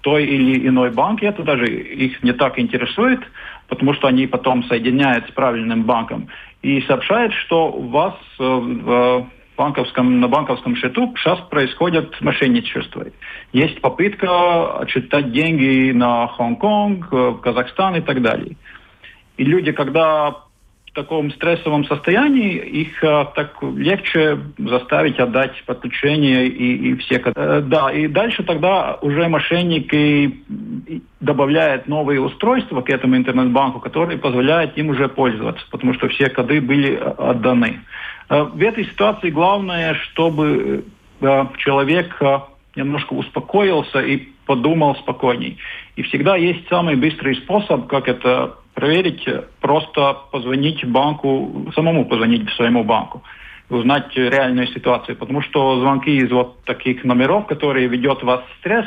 той 0.00 0.24
или 0.24 0.66
иной 0.66 0.90
банки. 0.90 1.26
Это 1.26 1.42
даже 1.42 1.66
их 1.66 2.22
не 2.22 2.32
так 2.32 2.58
интересует, 2.58 3.20
потому 3.68 3.92
что 3.92 4.08
они 4.08 4.26
потом 4.26 4.64
соединяют 4.64 5.28
с 5.28 5.32
правильным 5.32 5.82
банком 5.82 6.28
и 6.62 6.80
сообщают, 6.82 7.34
что 7.34 7.70
у 7.70 7.88
вас 7.88 8.14
э, 8.38 8.42
в 8.44 9.26
банковском, 9.60 10.20
на 10.20 10.28
банковском 10.28 10.74
счету 10.74 11.14
сейчас 11.18 11.38
происходит 11.50 12.18
мошенничество. 12.22 13.04
Есть 13.52 13.82
попытка 13.82 14.78
отчитать 14.78 15.32
деньги 15.32 15.92
на 15.92 16.28
Хонконг, 16.28 17.12
э, 17.12 17.34
Казахстан 17.42 17.96
и 17.96 18.00
так 18.00 18.22
далее. 18.22 18.56
И 19.36 19.44
люди, 19.44 19.72
когда 19.72 20.44
в 20.90 20.94
таком 20.94 21.30
стрессовом 21.30 21.84
состоянии, 21.84 22.56
их 22.56 23.04
а, 23.04 23.24
так 23.24 23.62
легче 23.62 24.38
заставить 24.58 25.20
отдать 25.20 25.52
подключение 25.64 26.48
и, 26.48 26.90
и 26.90 26.96
все. 26.96 27.22
Э, 27.24 27.60
да, 27.64 27.92
и 27.92 28.08
дальше 28.08 28.42
тогда 28.42 28.98
уже 29.00 29.28
мошенники 29.28 30.42
добавляют 31.20 31.86
новые 31.86 32.20
устройства 32.20 32.80
к 32.80 32.90
этому 32.90 33.16
интернет-банку, 33.16 33.78
которые 33.78 34.18
позволяют 34.18 34.76
им 34.76 34.88
уже 34.88 35.08
пользоваться, 35.08 35.64
потому 35.70 35.94
что 35.94 36.08
все 36.08 36.28
коды 36.28 36.60
были 36.60 36.96
отданы. 36.96 37.80
Э, 38.28 38.42
в 38.42 38.60
этой 38.60 38.84
ситуации 38.84 39.30
главное, 39.30 39.94
чтобы 39.94 40.84
э, 41.20 41.44
человек 41.58 42.16
э, 42.20 42.38
немножко 42.74 43.12
успокоился 43.12 44.00
и 44.00 44.28
подумал 44.44 44.96
спокойней. 44.96 45.58
И 45.94 46.02
всегда 46.02 46.34
есть 46.34 46.68
самый 46.68 46.96
быстрый 46.96 47.36
способ, 47.36 47.86
как 47.86 48.08
это 48.08 48.56
проверить, 48.74 49.26
просто 49.60 50.16
позвонить 50.32 50.84
банку, 50.84 51.70
самому 51.74 52.04
позвонить 52.06 52.48
своему 52.50 52.84
банку, 52.84 53.22
узнать 53.68 54.14
реальную 54.16 54.66
ситуацию. 54.68 55.16
Потому 55.16 55.42
что 55.42 55.80
звонки 55.80 56.16
из 56.16 56.30
вот 56.30 56.62
таких 56.64 57.04
номеров, 57.04 57.46
которые 57.46 57.88
ведет 57.88 58.22
вас 58.22 58.40
в 58.40 58.58
стресс, 58.60 58.86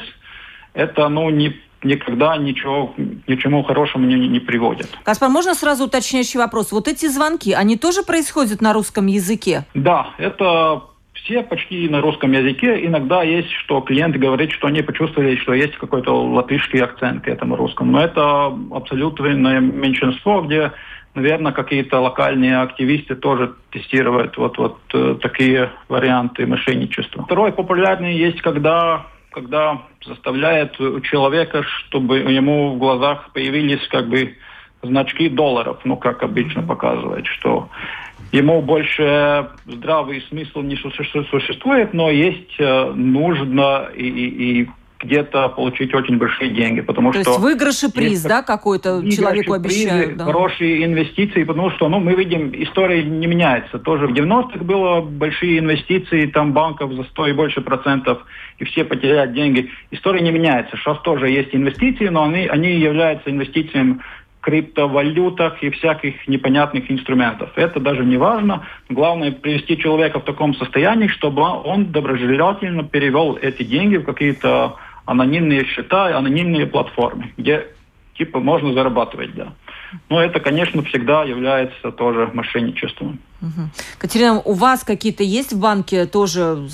это 0.73 1.09
ну, 1.09 1.29
не 1.29 1.55
никогда 1.83 2.37
ничего, 2.37 2.93
ничему 3.27 3.63
хорошему 3.63 4.05
не, 4.05 4.15
не 4.27 4.39
приводят. 4.39 4.87
Каспар, 5.03 5.29
можно 5.29 5.53
сразу 5.53 5.85
уточняющий 5.85 6.39
вопрос? 6.39 6.71
Вот 6.71 6.87
эти 6.87 7.07
звонки, 7.07 7.51
они 7.51 7.77
тоже 7.77 8.03
происходят 8.03 8.61
на 8.61 8.73
русском 8.73 9.07
языке? 9.07 9.65
Да, 9.73 10.11
это 10.17 10.83
все 11.23 11.41
почти 11.43 11.87
на 11.89 12.01
русском 12.01 12.31
языке. 12.31 12.85
Иногда 12.85 13.23
есть, 13.23 13.49
что 13.51 13.81
клиент 13.81 14.15
говорит, 14.17 14.51
что 14.51 14.67
они 14.67 14.81
почувствовали, 14.81 15.35
что 15.37 15.53
есть 15.53 15.77
какой-то 15.77 16.11
латышский 16.11 16.81
акцент 16.81 17.23
к 17.23 17.27
этому 17.27 17.55
русскому. 17.55 17.91
Но 17.91 18.01
это 18.01 18.53
абсолютное 18.71 19.59
меньшинство, 19.59 20.41
где 20.41 20.71
наверное, 21.15 21.51
какие-то 21.51 21.99
локальные 21.99 22.57
активисты 22.57 23.15
тоже 23.15 23.53
тестируют 23.71 24.35
вот, 24.37 24.57
вот 24.57 24.79
э, 24.93 25.15
такие 25.21 25.69
варианты 25.87 26.47
мошенничества. 26.47 27.23
Второй 27.23 27.51
популярный 27.51 28.15
есть, 28.15 28.41
когда 28.41 29.05
когда 29.31 29.81
заставляет 30.05 30.77
человека, 31.03 31.63
чтобы 31.63 32.19
ему 32.19 32.75
в 32.75 32.77
глазах 32.77 33.31
появились 33.33 33.85
как 33.87 34.07
бы 34.07 34.35
значки 34.83 35.27
долларов, 35.27 35.79
ну, 35.85 35.97
как 35.97 36.21
обычно 36.23 36.61
показывает, 36.61 37.25
что 37.25 37.69
ему 38.33 38.61
больше 38.61 39.49
здравый 39.65 40.21
смысл 40.29 40.61
не 40.61 40.75
существует, 40.75 41.93
но 41.93 42.09
есть 42.09 42.55
э, 42.59 42.91
нужно 42.93 43.89
и, 43.95 44.07
и, 44.07 44.61
и 44.61 44.69
где-то 45.03 45.49
получить 45.49 45.93
очень 45.93 46.17
большие 46.17 46.49
деньги, 46.49 46.81
потому 46.81 47.11
То 47.11 47.21
что... 47.21 47.29
есть 47.29 47.41
выигрыш 47.41 47.83
и 47.83 47.91
приз, 47.91 48.23
да, 48.23 48.41
какой-то 48.41 49.03
человеку 49.11 49.53
обещают? 49.53 50.05
Призы, 50.05 50.17
да. 50.17 50.25
Хорошие 50.25 50.85
инвестиции, 50.85 51.43
потому 51.43 51.69
что, 51.71 51.89
ну, 51.89 51.99
мы 51.99 52.15
видим, 52.15 52.51
история 52.55 53.03
не 53.03 53.27
меняется. 53.27 53.79
Тоже 53.79 54.07
в 54.07 54.13
90-х 54.13 54.63
было 54.63 55.01
большие 55.01 55.59
инвестиции, 55.59 56.25
там 56.27 56.53
банков 56.53 56.93
за 56.93 57.03
100 57.03 57.27
и 57.27 57.33
больше 57.33 57.61
процентов, 57.61 58.25
и 58.57 58.63
все 58.65 58.83
потеряют 58.83 59.33
деньги. 59.33 59.69
История 59.91 60.21
не 60.21 60.31
меняется. 60.31 60.75
Сейчас 60.77 60.99
тоже 61.01 61.29
есть 61.29 61.53
инвестиции, 61.53 62.07
но 62.07 62.23
они, 62.23 62.47
они 62.47 62.71
являются 62.71 63.29
инвестициями 63.29 63.99
криптовалютах 64.43 65.63
и 65.63 65.69
всяких 65.69 66.27
непонятных 66.27 66.91
инструментов. 66.91 67.49
Это 67.55 67.79
даже 67.79 68.03
не 68.03 68.17
важно. 68.17 68.65
Главное 68.89 69.31
привести 69.31 69.77
человека 69.77 70.19
в 70.19 70.25
таком 70.25 70.53
состоянии, 70.55 71.07
чтобы 71.07 71.41
он 71.41 71.91
доброжелательно 71.91 72.83
перевел 72.83 73.37
эти 73.41 73.63
деньги 73.63 73.97
в 73.97 74.03
какие-то 74.03 74.75
анонимные 75.05 75.65
счета, 75.65 76.17
анонимные 76.17 76.67
платформы, 76.67 77.31
где 77.37 77.67
типа 78.17 78.39
можно 78.39 78.73
зарабатывать, 78.73 79.33
да. 79.33 79.53
Но 80.09 80.21
это, 80.21 80.39
конечно, 80.39 80.83
всегда 80.83 81.23
является 81.23 81.91
тоже 81.91 82.29
мошенничеством. 82.33 83.19
Угу. 83.41 83.69
Катерина, 83.99 84.41
у 84.41 84.53
вас 84.53 84.83
какие-то 84.83 85.23
есть 85.23 85.53
в 85.53 85.59
банке 85.59 86.05
тоже, 86.05 86.67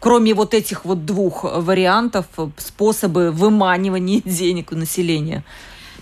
кроме 0.00 0.34
вот 0.34 0.54
этих 0.54 0.84
вот 0.84 1.06
двух 1.06 1.44
вариантов, 1.44 2.26
способы 2.56 3.30
выманивания 3.30 4.20
денег 4.24 4.72
у 4.72 4.76
населения? 4.76 5.44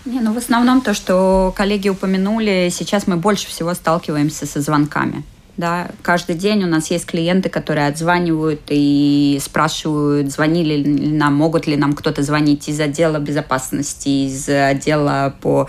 Не, 0.07 0.21
ну 0.21 0.31
в 0.31 0.37
основном 0.37 0.79
то, 0.79 0.93
что 0.93 1.53
коллеги 1.53 1.89
упомянули, 1.89 2.69
сейчас 2.71 3.07
мы 3.07 3.17
больше 3.17 3.47
всего 3.47 3.73
сталкиваемся 3.73 4.45
со 4.45 4.61
звонками. 4.61 5.23
Да, 5.57 5.87
каждый 6.03 6.35
день 6.35 6.63
у 6.63 6.67
нас 6.67 6.91
есть 6.91 7.07
клиенты, 7.07 7.49
которые 7.49 7.87
отзванивают 7.87 8.61
и 8.69 9.39
спрашивают, 9.41 10.31
звонили 10.31 10.75
ли 10.75 11.09
нам, 11.09 11.33
могут 11.33 11.65
ли 11.65 11.75
нам 11.75 11.93
кто-то 11.93 12.21
звонить 12.21 12.69
из 12.69 12.79
отдела 12.79 13.17
безопасности, 13.17 14.27
из 14.27 14.47
отдела 14.47 15.33
по 15.41 15.67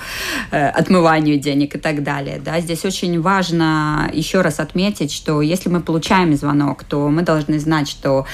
э, 0.51 0.69
отмыванию 0.69 1.39
денег 1.39 1.75
и 1.75 1.79
так 1.79 2.03
далее. 2.03 2.39
Да, 2.45 2.61
здесь 2.61 2.85
очень 2.85 3.19
важно 3.23 4.11
еще 4.13 4.43
раз 4.43 4.61
отметить, 4.61 5.11
что 5.11 5.41
если 5.41 5.71
мы 5.71 5.81
получаем 5.81 6.37
звонок, 6.37 6.85
то 6.85 7.09
мы 7.09 7.23
должны 7.23 7.59
знать, 7.59 7.89
что 7.89 8.27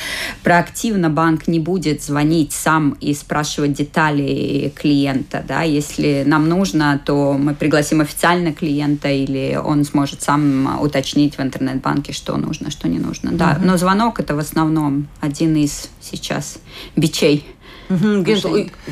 проактивно 0.42 1.08
банк 1.08 1.46
не 1.46 1.60
будет 1.60 2.02
звонить 2.02 2.52
сам 2.52 2.96
и 3.00 3.14
спрашивать 3.14 3.74
детали 3.74 4.72
клиента. 4.74 5.44
Да. 5.46 5.62
Если 5.62 6.24
нам 6.26 6.48
нужно, 6.48 7.00
то 7.04 7.34
мы 7.34 7.54
пригласим 7.54 8.00
официально 8.00 8.52
клиента 8.52 9.08
или 9.08 9.56
он 9.62 9.84
сможет 9.84 10.20
сам 10.20 10.82
уточнить 10.82 11.38
в 11.38 11.43
интернет-банке, 11.44 12.12
что 12.12 12.36
нужно, 12.36 12.70
что 12.70 12.88
не 12.88 12.98
нужно. 12.98 13.32
Да, 13.32 13.56
угу. 13.58 13.66
но 13.66 13.76
звонок 13.76 14.20
это 14.20 14.34
в 14.34 14.38
основном 14.38 15.08
один 15.20 15.56
из 15.56 15.90
сейчас 16.00 16.58
бичей. 16.96 17.46
Угу. 17.90 18.24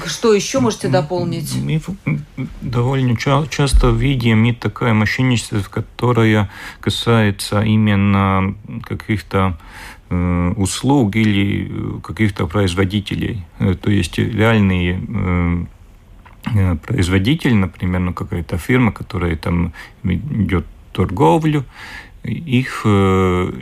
Что 0.07 0.35
еще 0.35 0.61
можете 0.61 0.89
дополнить? 0.89 1.55
Мы 1.57 1.81
довольно 2.61 3.17
часто 3.17 3.91
видим 3.91 4.45
и 4.45 4.53
такое 4.53 4.93
мошенничество, 4.93 5.61
которое 5.61 6.51
касается 6.81 7.63
именно 7.63 8.55
каких-то 8.85 9.59
э, 10.11 10.53
услуг 10.57 11.17
или 11.17 12.01
каких-то 12.03 12.47
производителей. 12.47 13.45
Э, 13.59 13.75
то 13.75 13.91
есть 13.91 14.19
реальные 14.19 15.01
э, 15.09 16.77
производитель, 16.87 17.55
например, 17.55 18.01
ну, 18.01 18.13
какая-то 18.13 18.59
фирма, 18.59 18.93
которая 18.93 19.37
там 19.37 19.73
идет 20.05 20.67
торговлю, 20.93 21.65
их 22.25 22.83
э, 22.85 23.53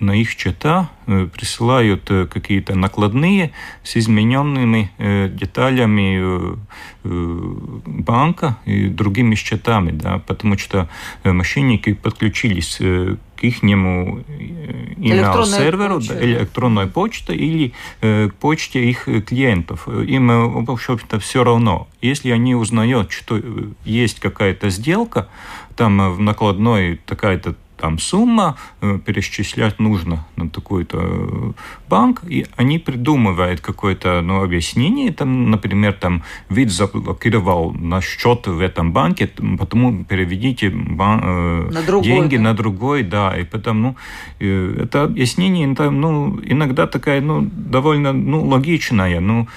на 0.00 0.12
их 0.12 0.30
счета 0.30 0.90
э, 1.06 1.26
присылают 1.26 2.10
э, 2.10 2.26
какие-то 2.26 2.74
накладные 2.74 3.52
с 3.82 3.96
измененными 3.96 4.90
деталями 5.34 6.56
банка 7.04 8.56
и 8.64 8.88
другими 8.88 9.34
счетами, 9.34 9.90
да, 9.92 10.18
потому 10.18 10.58
что 10.58 10.88
мошенники 11.24 11.94
подключились 11.94 12.76
к 12.76 13.18
их 13.40 13.62
email-серверу, 13.62 16.00
да, 16.00 16.24
электронной 16.24 16.86
почте 16.86 17.34
или 17.34 17.72
к 18.00 18.32
почте 18.40 18.90
их 18.90 19.08
клиентов. 19.26 19.88
Им, 19.88 20.64
в 20.64 20.70
общем-то, 20.70 21.18
все 21.18 21.44
равно. 21.44 21.88
Если 22.02 22.30
они 22.30 22.54
узнают, 22.54 23.12
что 23.12 23.40
есть 23.84 24.20
какая-то 24.20 24.68
сделка, 24.70 25.28
там 25.76 26.12
в 26.12 26.20
накладной 26.20 27.00
такая-то 27.06 27.54
там 27.78 27.98
сумма, 27.98 28.56
э, 28.80 28.98
перечислять 29.04 29.78
нужно 29.78 30.26
на 30.36 30.48
такой-то 30.48 30.98
э, 31.00 31.52
банк, 31.88 32.22
и 32.28 32.46
они 32.56 32.78
придумывают 32.78 33.60
какое-то 33.60 34.20
ну, 34.22 34.42
объяснение, 34.42 35.12
там, 35.12 35.50
например, 35.50 35.92
там 35.92 36.22
вид 36.50 36.70
заблокировал 36.70 37.72
на 37.72 38.00
счет 38.00 38.46
в 38.46 38.60
этом 38.60 38.92
банке, 38.92 39.30
потому 39.58 40.04
переведите 40.04 40.70
бан, 40.70 41.20
э, 41.22 41.70
на 41.72 41.82
другой, 41.82 42.04
деньги 42.04 42.36
да? 42.36 42.42
на 42.42 42.54
другой, 42.54 43.02
да, 43.02 43.38
и 43.38 43.44
потому 43.44 43.96
э, 44.40 44.82
это 44.82 45.04
объяснение 45.04 45.74
там, 45.74 46.00
ну, 46.00 46.40
иногда 46.44 46.86
такая, 46.86 47.20
ну, 47.20 47.42
довольно 47.42 48.12
ну, 48.12 48.44
логичная, 48.44 49.20
ну, 49.20 49.48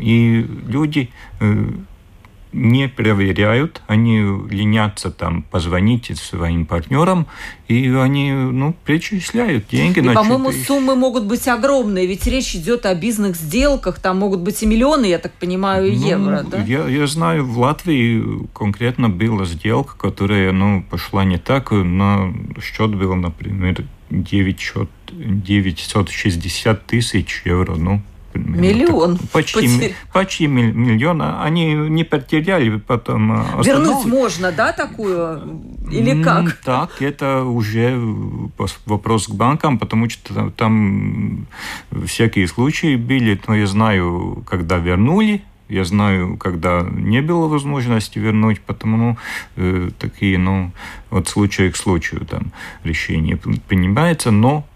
и 0.00 0.46
люди 0.68 1.10
не 2.56 2.88
проверяют, 2.88 3.82
они 3.86 4.20
ленятся 4.48 5.10
там 5.10 5.42
позвонить 5.42 6.16
своим 6.18 6.64
партнерам, 6.64 7.26
и 7.68 7.88
они 7.90 8.32
ну, 8.32 8.74
перечисляют 8.84 9.68
деньги. 9.68 9.98
И, 9.98 10.14
по-моему, 10.14 10.52
суммы 10.52 10.96
могут 10.96 11.24
быть 11.26 11.46
огромные, 11.48 12.06
ведь 12.06 12.26
речь 12.26 12.54
идет 12.56 12.86
о 12.86 12.94
бизнес-сделках, 12.94 13.98
там 13.98 14.18
могут 14.18 14.40
быть 14.40 14.62
и 14.62 14.66
миллионы, 14.66 15.04
я 15.04 15.18
так 15.18 15.32
понимаю, 15.32 15.92
ну, 15.92 16.08
евро, 16.08 16.46
да? 16.50 16.62
Я, 16.62 16.88
я 16.88 17.06
знаю, 17.06 17.44
в 17.44 17.58
Латвии 17.58 18.24
конкретно 18.54 19.10
была 19.10 19.44
сделка, 19.44 19.96
которая 19.96 20.52
ну, 20.52 20.82
пошла 20.82 21.24
не 21.24 21.36
так, 21.36 21.72
на 21.72 22.32
счет 22.62 22.94
был, 22.94 23.14
например, 23.14 23.84
900, 24.08 24.88
960 25.10 26.86
тысяч 26.86 27.42
евро, 27.44 27.74
ну, 27.74 28.00
Миллион. 28.38 29.16
Так, 29.16 29.30
почти, 29.30 29.54
потер... 29.54 29.96
почти 30.12 30.46
миллион. 30.46 31.22
Они 31.22 31.74
не 31.74 32.04
потеряли 32.04 32.78
потом. 32.78 33.32
А, 33.32 33.62
Вернуть 33.62 34.06
можно, 34.06 34.52
да, 34.52 34.72
такую? 34.72 35.60
Или 35.90 36.22
как? 36.22 36.52
Так, 36.64 37.02
это 37.02 37.42
уже 37.42 37.96
вопрос 38.86 39.28
к 39.28 39.30
банкам, 39.30 39.78
потому 39.78 40.08
что 40.10 40.50
там 40.50 41.46
всякие 42.06 42.48
случаи 42.48 42.96
были. 42.96 43.40
Но 43.46 43.54
я 43.56 43.66
знаю, 43.66 44.44
когда 44.48 44.78
вернули, 44.78 45.42
я 45.68 45.84
знаю, 45.84 46.36
когда 46.36 46.86
не 46.92 47.20
было 47.20 47.48
возможности 47.48 48.18
вернуть, 48.18 48.60
потому 48.60 49.18
э, 49.56 49.90
такие, 49.98 50.38
ну, 50.38 50.70
от 51.10 51.28
случая 51.28 51.70
к 51.70 51.76
случаю 51.76 52.24
там 52.24 52.52
решение 52.84 53.36
принимается, 53.36 54.30
но 54.30 54.64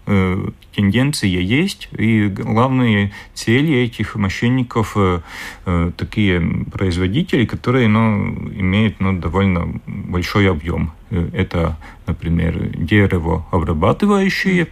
тенденция 0.75 1.29
есть, 1.29 1.89
и 1.97 2.27
главные 2.27 3.11
цели 3.33 3.75
этих 3.75 4.15
мошенников 4.15 4.93
э, 4.95 5.21
э, 5.65 5.91
такие 5.97 6.41
производители, 6.71 7.45
которые, 7.45 7.87
ну, 7.87 8.33
имеют, 8.55 8.99
ну, 8.99 9.17
довольно 9.17 9.79
большой 9.85 10.49
объем. 10.49 10.91
Э, 11.09 11.29
это, 11.33 11.77
например, 12.07 12.57
деревообрабатывающие 12.75 14.67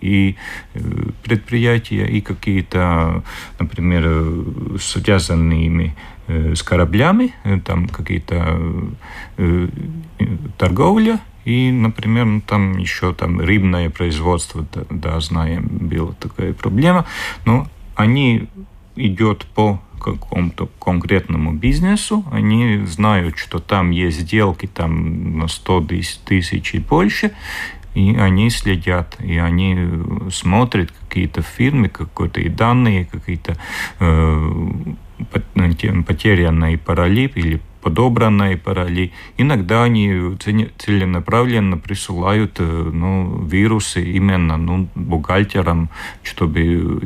и 0.00 0.36
э, 0.74 0.80
предприятия, 1.22 2.06
и 2.06 2.20
какие-то, 2.20 3.22
например, 3.58 4.44
связанные 4.78 5.94
с 6.28 6.62
кораблями, 6.62 7.34
там 7.64 7.88
какие-то 7.88 8.60
торговля, 10.58 11.18
и, 11.44 11.70
например, 11.70 12.26
ну, 12.26 12.40
там 12.40 12.78
еще 12.78 13.14
там 13.14 13.40
рыбное 13.40 13.90
производство, 13.90 14.66
да, 14.72 14.82
да 14.90 15.20
знаем, 15.20 15.68
была 15.70 16.12
такая 16.12 16.52
проблема, 16.52 17.06
но 17.44 17.66
они 17.96 18.48
идет 18.96 19.46
по 19.54 19.80
какому-то 20.00 20.68
конкретному 20.78 21.52
бизнесу, 21.52 22.24
они 22.32 22.84
знают, 22.86 23.38
что 23.38 23.58
там 23.58 23.90
есть 23.90 24.20
сделки 24.20 24.66
там 24.66 25.38
на 25.38 25.48
100 25.48 25.86
тысяч 26.24 26.74
и 26.74 26.78
больше, 26.78 27.32
и 27.94 28.14
они 28.16 28.50
следят, 28.50 29.16
и 29.20 29.36
они 29.36 29.76
смотрят 30.30 30.92
какие-то 30.92 31.42
фирмы, 31.42 31.88
какие-то 31.88 32.48
данные, 32.56 33.04
какие-то 33.04 33.56
э, 33.98 34.50
потерянный 36.06 36.78
паралип 36.78 37.36
или 37.36 37.60
подобранной 37.80 38.56
пароли. 38.56 39.12
Иногда 39.38 39.84
они 39.84 40.36
целенаправленно 40.78 41.78
присылают 41.78 42.58
ну, 42.58 43.44
вирусы 43.44 44.02
именно 44.02 44.56
ну, 44.56 44.88
бухгалтерам, 44.94 45.90
чтобы 46.22 46.60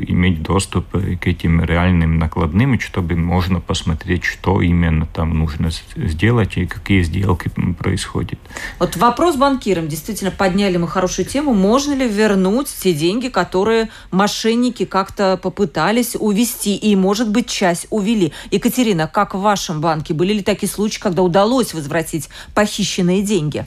иметь 0.07 0.41
доступ 0.41 0.85
к 0.91 1.27
этим 1.27 1.63
реальным 1.63 2.17
накладным, 2.19 2.79
чтобы 2.79 3.15
можно 3.15 3.59
посмотреть, 3.59 4.23
что 4.23 4.61
именно 4.61 5.05
там 5.05 5.37
нужно 5.37 5.69
сделать 5.95 6.57
и 6.57 6.65
какие 6.65 7.01
сделки 7.01 7.51
происходят. 7.79 8.39
Вот 8.79 8.97
вопрос 8.97 9.35
банкирам. 9.35 9.87
Действительно, 9.87 10.31
подняли 10.31 10.77
мы 10.77 10.87
хорошую 10.87 11.25
тему. 11.25 11.53
Можно 11.53 11.93
ли 11.93 12.07
вернуть 12.07 12.67
те 12.67 12.93
деньги, 12.93 13.29
которые 13.29 13.89
мошенники 14.11 14.85
как-то 14.85 15.37
попытались 15.37 16.15
увести 16.19 16.75
и, 16.75 16.95
может 16.95 17.29
быть, 17.29 17.47
часть 17.47 17.87
увели? 17.89 18.33
Екатерина, 18.51 19.07
как 19.07 19.35
в 19.35 19.39
вашем 19.39 19.81
банке? 19.81 20.13
Были 20.13 20.33
ли 20.33 20.43
такие 20.43 20.64
случаи, 20.67 20.99
когда 20.99 21.21
удалось 21.21 21.73
возвратить 21.73 22.29
похищенные 22.53 23.21
деньги? 23.21 23.65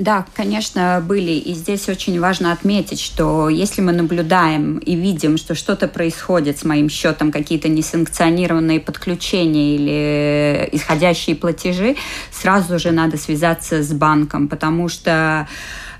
Да, 0.00 0.24
конечно, 0.34 1.04
были. 1.06 1.32
И 1.32 1.52
здесь 1.52 1.86
очень 1.90 2.18
важно 2.20 2.52
отметить, 2.52 2.98
что 2.98 3.50
если 3.50 3.82
мы 3.82 3.92
наблюдаем 3.92 4.78
и 4.78 4.94
видим, 4.94 5.36
что 5.36 5.54
что-то 5.54 5.88
происходит 5.88 6.58
с 6.58 6.64
моим 6.64 6.88
счетом, 6.88 7.30
какие-то 7.30 7.68
несанкционированные 7.68 8.80
подключения 8.80 9.74
или 9.76 10.68
исходящие 10.72 11.36
платежи, 11.36 11.96
сразу 12.32 12.78
же 12.78 12.92
надо 12.92 13.18
связаться 13.18 13.82
с 13.82 13.92
банком, 13.92 14.48
потому 14.48 14.88
что 14.88 15.46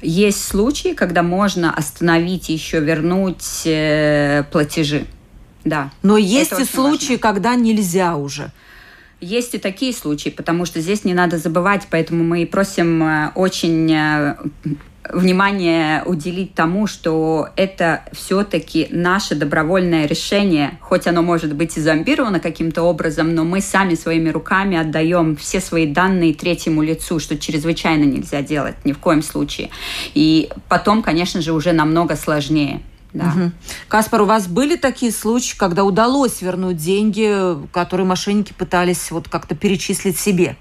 есть 0.01 0.47
случаи, 0.47 0.95
когда 0.95 1.23
можно 1.23 1.71
остановить 1.71 2.49
и 2.49 2.55
еще 2.55 2.81
вернуть 2.81 3.67
э, 3.67 4.45
платежи. 4.51 5.05
Да. 5.67 5.91
Но 6.03 6.17
есть 6.17 6.59
и 6.59 6.65
случаи, 6.65 7.13
важно. 7.13 7.19
когда 7.19 7.55
нельзя 7.55 8.17
уже. 8.17 8.51
Есть 9.21 9.55
и 9.55 9.59
такие 9.59 9.93
случаи, 9.93 10.31
потому 10.31 10.65
что 10.65 10.81
здесь 10.81 11.05
не 11.05 11.13
надо 11.13 11.37
забывать, 11.37 11.87
поэтому 11.91 12.25
мы 12.25 12.47
просим 12.47 13.03
э, 13.03 13.33
очень 13.35 13.93
э, 13.93 14.37
внимание 15.13 16.03
уделить 16.05 16.55
тому, 16.55 16.87
что 16.87 17.49
это 17.57 18.03
все-таки 18.13 18.89
наше 18.91 19.35
добровольное 19.35 20.07
решение, 20.07 20.79
хоть 20.81 21.07
оно 21.07 21.23
может 21.23 21.55
быть 21.55 21.77
и 21.77 21.81
зомбировано 21.81 22.41
каким-то 22.41 22.83
образом, 22.83 23.35
но 23.35 23.45
мы 23.45 23.61
сами 23.61 23.95
своими 23.95 24.31
руками 24.31 24.79
отдаем 24.79 25.37
все 25.37 25.61
свои 25.61 25.87
данные 25.87 26.35
третьему 26.35 26.83
лицу, 26.83 27.19
что 27.19 27.39
чрезвычайно 27.39 28.05
нельзя 28.05 28.43
делать 28.43 28.77
ни 28.85 28.93
в 28.93 28.99
коем 28.99 29.23
случае. 29.23 29.71
И 30.15 30.51
потом, 30.69 31.03
конечно 31.03 31.43
же, 31.43 31.53
уже 31.53 31.73
намного 31.73 32.17
сложнее. 32.17 32.81
Да. 33.13 33.27
Угу. 33.27 33.53
Каспар, 33.89 34.23
у 34.23 34.25
вас 34.25 34.47
были 34.47 34.77
такие 34.77 35.13
случаи, 35.13 35.57
когда 35.57 35.85
удалось 35.85 36.43
вернуть 36.43 36.77
деньги, 36.77 37.57
которые 37.73 38.07
мошенники 38.07 38.53
пытались 38.53 39.11
вот 39.11 39.29
как-то 39.29 39.55
перечислить 39.55 40.19
себе? 40.19 40.57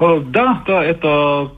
Э, 0.00 0.20
да, 0.20 0.62
да, 0.66 0.84
это 0.84 1.52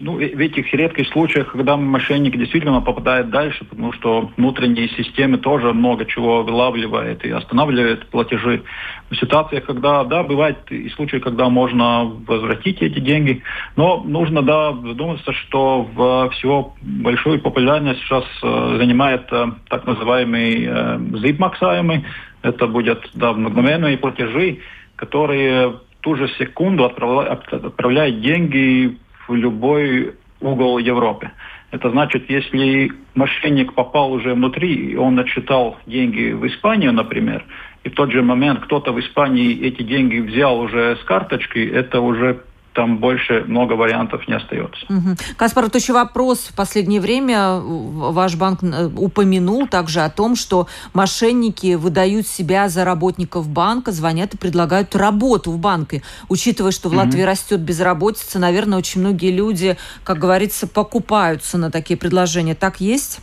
ну, 0.00 0.14
в 0.14 0.20
этих 0.20 0.72
редких 0.72 1.08
случаях, 1.08 1.52
когда 1.52 1.76
мошенник 1.76 2.36
действительно 2.36 2.80
попадает 2.80 3.28
дальше, 3.30 3.64
потому 3.64 3.92
что 3.92 4.30
внутренние 4.36 4.88
системы 4.88 5.38
тоже 5.38 5.74
много 5.74 6.06
чего 6.06 6.42
вылавливает 6.42 7.24
и 7.24 7.30
останавливает 7.30 8.06
платежи. 8.08 8.62
В 9.10 9.16
ситуациях, 9.16 9.64
когда, 9.64 10.04
да, 10.04 10.22
бывает 10.22 10.56
и 10.70 10.88
случаи, 10.90 11.18
когда 11.18 11.50
можно 11.50 12.04
возвратить 12.04 12.80
эти 12.80 12.98
деньги, 12.98 13.42
но 13.76 14.02
нужно, 14.04 14.42
да, 14.42 14.72
задуматься, 14.72 15.32
что 15.32 15.82
в 15.82 16.30
всего 16.30 16.74
большую 16.80 17.40
популярность 17.40 18.00
сейчас 18.00 18.24
э, 18.42 18.76
занимает 18.78 19.30
э, 19.30 19.46
так 19.68 19.86
называемый 19.86 20.64
э, 20.64 22.02
это 22.42 22.66
будет, 22.66 23.10
да, 23.14 23.32
мгновенные 23.32 23.98
платежи, 23.98 24.60
которые 24.96 25.74
ту 26.00 26.14
же 26.14 26.28
секунду 26.38 26.84
отправляют 26.84 28.20
деньги 28.20 28.96
в 29.28 29.34
любой 29.34 30.14
угол 30.40 30.78
Европы. 30.78 31.30
Это 31.70 31.90
значит, 31.90 32.30
если 32.30 32.90
мошенник 33.14 33.74
попал 33.74 34.12
уже 34.12 34.34
внутри, 34.34 34.92
и 34.92 34.96
он 34.96 35.18
отчитал 35.18 35.76
деньги 35.86 36.32
в 36.32 36.46
Испанию, 36.46 36.92
например, 36.92 37.44
и 37.84 37.90
в 37.90 37.94
тот 37.94 38.10
же 38.10 38.22
момент 38.22 38.60
кто-то 38.60 38.92
в 38.92 39.00
Испании 39.00 39.60
эти 39.60 39.82
деньги 39.82 40.18
взял 40.18 40.58
уже 40.58 40.96
с 40.96 41.04
карточки, 41.04 41.58
это 41.58 42.00
уже 42.00 42.42
там 42.78 42.98
больше 42.98 43.42
много 43.48 43.72
вариантов 43.72 44.28
не 44.28 44.34
остается. 44.34 44.86
Угу. 44.88 45.16
Каспар, 45.36 45.64
вот 45.64 45.74
еще 45.74 45.92
вопрос. 45.92 46.38
В 46.38 46.54
последнее 46.54 47.00
время 47.00 47.56
ваш 47.58 48.36
банк 48.36 48.62
э, 48.62 48.86
упомянул 48.96 49.66
также 49.66 50.02
о 50.02 50.10
том, 50.10 50.36
что 50.36 50.68
мошенники 50.94 51.74
выдают 51.74 52.28
себя 52.28 52.68
за 52.68 52.84
работников 52.84 53.48
банка, 53.48 53.90
звонят 53.90 54.34
и 54.34 54.36
предлагают 54.36 54.94
работу 54.94 55.50
в 55.50 55.58
банке. 55.58 56.04
Учитывая, 56.28 56.70
что 56.70 56.88
в 56.88 56.92
угу. 56.92 57.00
Латвии 57.00 57.22
растет 57.22 57.58
безработица, 57.58 58.38
наверное, 58.38 58.78
очень 58.78 59.00
многие 59.00 59.32
люди, 59.32 59.76
как 60.04 60.18
говорится, 60.18 60.68
покупаются 60.68 61.58
на 61.58 61.72
такие 61.72 61.96
предложения. 61.98 62.54
Так 62.54 62.80
есть? 62.80 63.18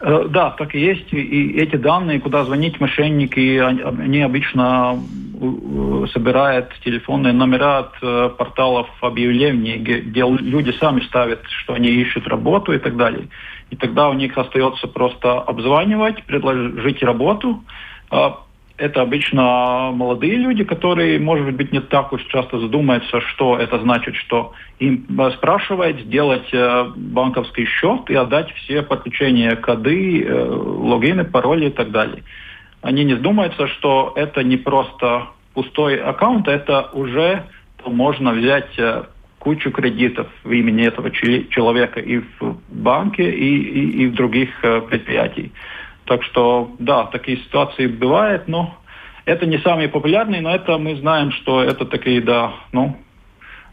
Э, 0.00 0.26
да, 0.28 0.50
так 0.50 0.74
и 0.74 0.80
есть. 0.80 1.12
И 1.12 1.52
эти 1.58 1.76
данные, 1.76 2.20
куда 2.20 2.44
звонить 2.44 2.80
мошенники, 2.80 3.58
они 3.58 4.22
обычно 4.22 4.98
э, 4.98 6.06
собирают 6.12 6.72
телефонные 6.82 7.34
номера 7.34 7.78
от 7.80 7.94
э, 8.02 8.30
порталов 8.36 8.88
объявлений, 9.02 9.76
где 9.76 10.22
люди 10.22 10.70
сами 10.80 11.00
ставят, 11.00 11.40
что 11.48 11.74
они 11.74 11.88
ищут 11.88 12.26
работу 12.28 12.72
и 12.72 12.78
так 12.78 12.96
далее. 12.96 13.28
И 13.68 13.76
тогда 13.76 14.08
у 14.08 14.14
них 14.14 14.36
остается 14.38 14.88
просто 14.88 15.38
обзванивать, 15.40 16.24
предложить 16.24 17.02
работу. 17.02 17.62
Это 18.80 19.02
обычно 19.02 19.90
молодые 19.92 20.36
люди, 20.36 20.64
которые, 20.64 21.18
может 21.18 21.54
быть, 21.54 21.70
не 21.70 21.80
так 21.80 22.14
уж 22.14 22.24
часто 22.28 22.58
задумаются, 22.58 23.20
что 23.20 23.58
это 23.58 23.78
значит, 23.78 24.16
что 24.16 24.54
им 24.78 25.04
спрашивать, 25.36 26.00
сделать 26.00 26.48
э, 26.50 26.90
банковский 26.96 27.66
счет 27.66 28.08
и 28.08 28.14
отдать 28.14 28.50
все 28.52 28.80
подключения, 28.80 29.54
коды, 29.56 30.24
э, 30.24 30.44
логины, 30.44 31.24
пароли 31.26 31.66
и 31.66 31.70
так 31.70 31.90
далее. 31.90 32.22
Они 32.80 33.04
не 33.04 33.16
задумаются, 33.16 33.66
что 33.66 34.14
это 34.16 34.42
не 34.42 34.56
просто 34.56 35.26
пустой 35.52 35.96
аккаунт, 35.96 36.48
это 36.48 36.88
уже 36.94 37.44
можно 37.84 38.32
взять 38.32 38.78
э, 38.78 39.04
кучу 39.40 39.72
кредитов 39.72 40.28
в 40.42 40.52
имени 40.52 40.86
этого 40.86 41.10
человека 41.10 42.00
и 42.00 42.20
в 42.38 42.56
банке, 42.70 43.30
и, 43.30 43.56
и, 43.56 44.04
и 44.04 44.06
в 44.06 44.14
других 44.14 44.48
предприятиях. 44.88 45.50
Так 46.10 46.24
что, 46.24 46.72
да, 46.80 47.04
такие 47.04 47.38
ситуации 47.38 47.86
бывают, 47.86 48.48
но 48.48 48.76
это 49.26 49.46
не 49.46 49.58
самые 49.58 49.88
популярные, 49.88 50.40
но 50.40 50.52
это 50.52 50.76
мы 50.76 50.96
знаем, 50.96 51.30
что 51.30 51.62
это 51.62 51.86
такие, 51.86 52.20
да, 52.20 52.52
ну... 52.72 52.96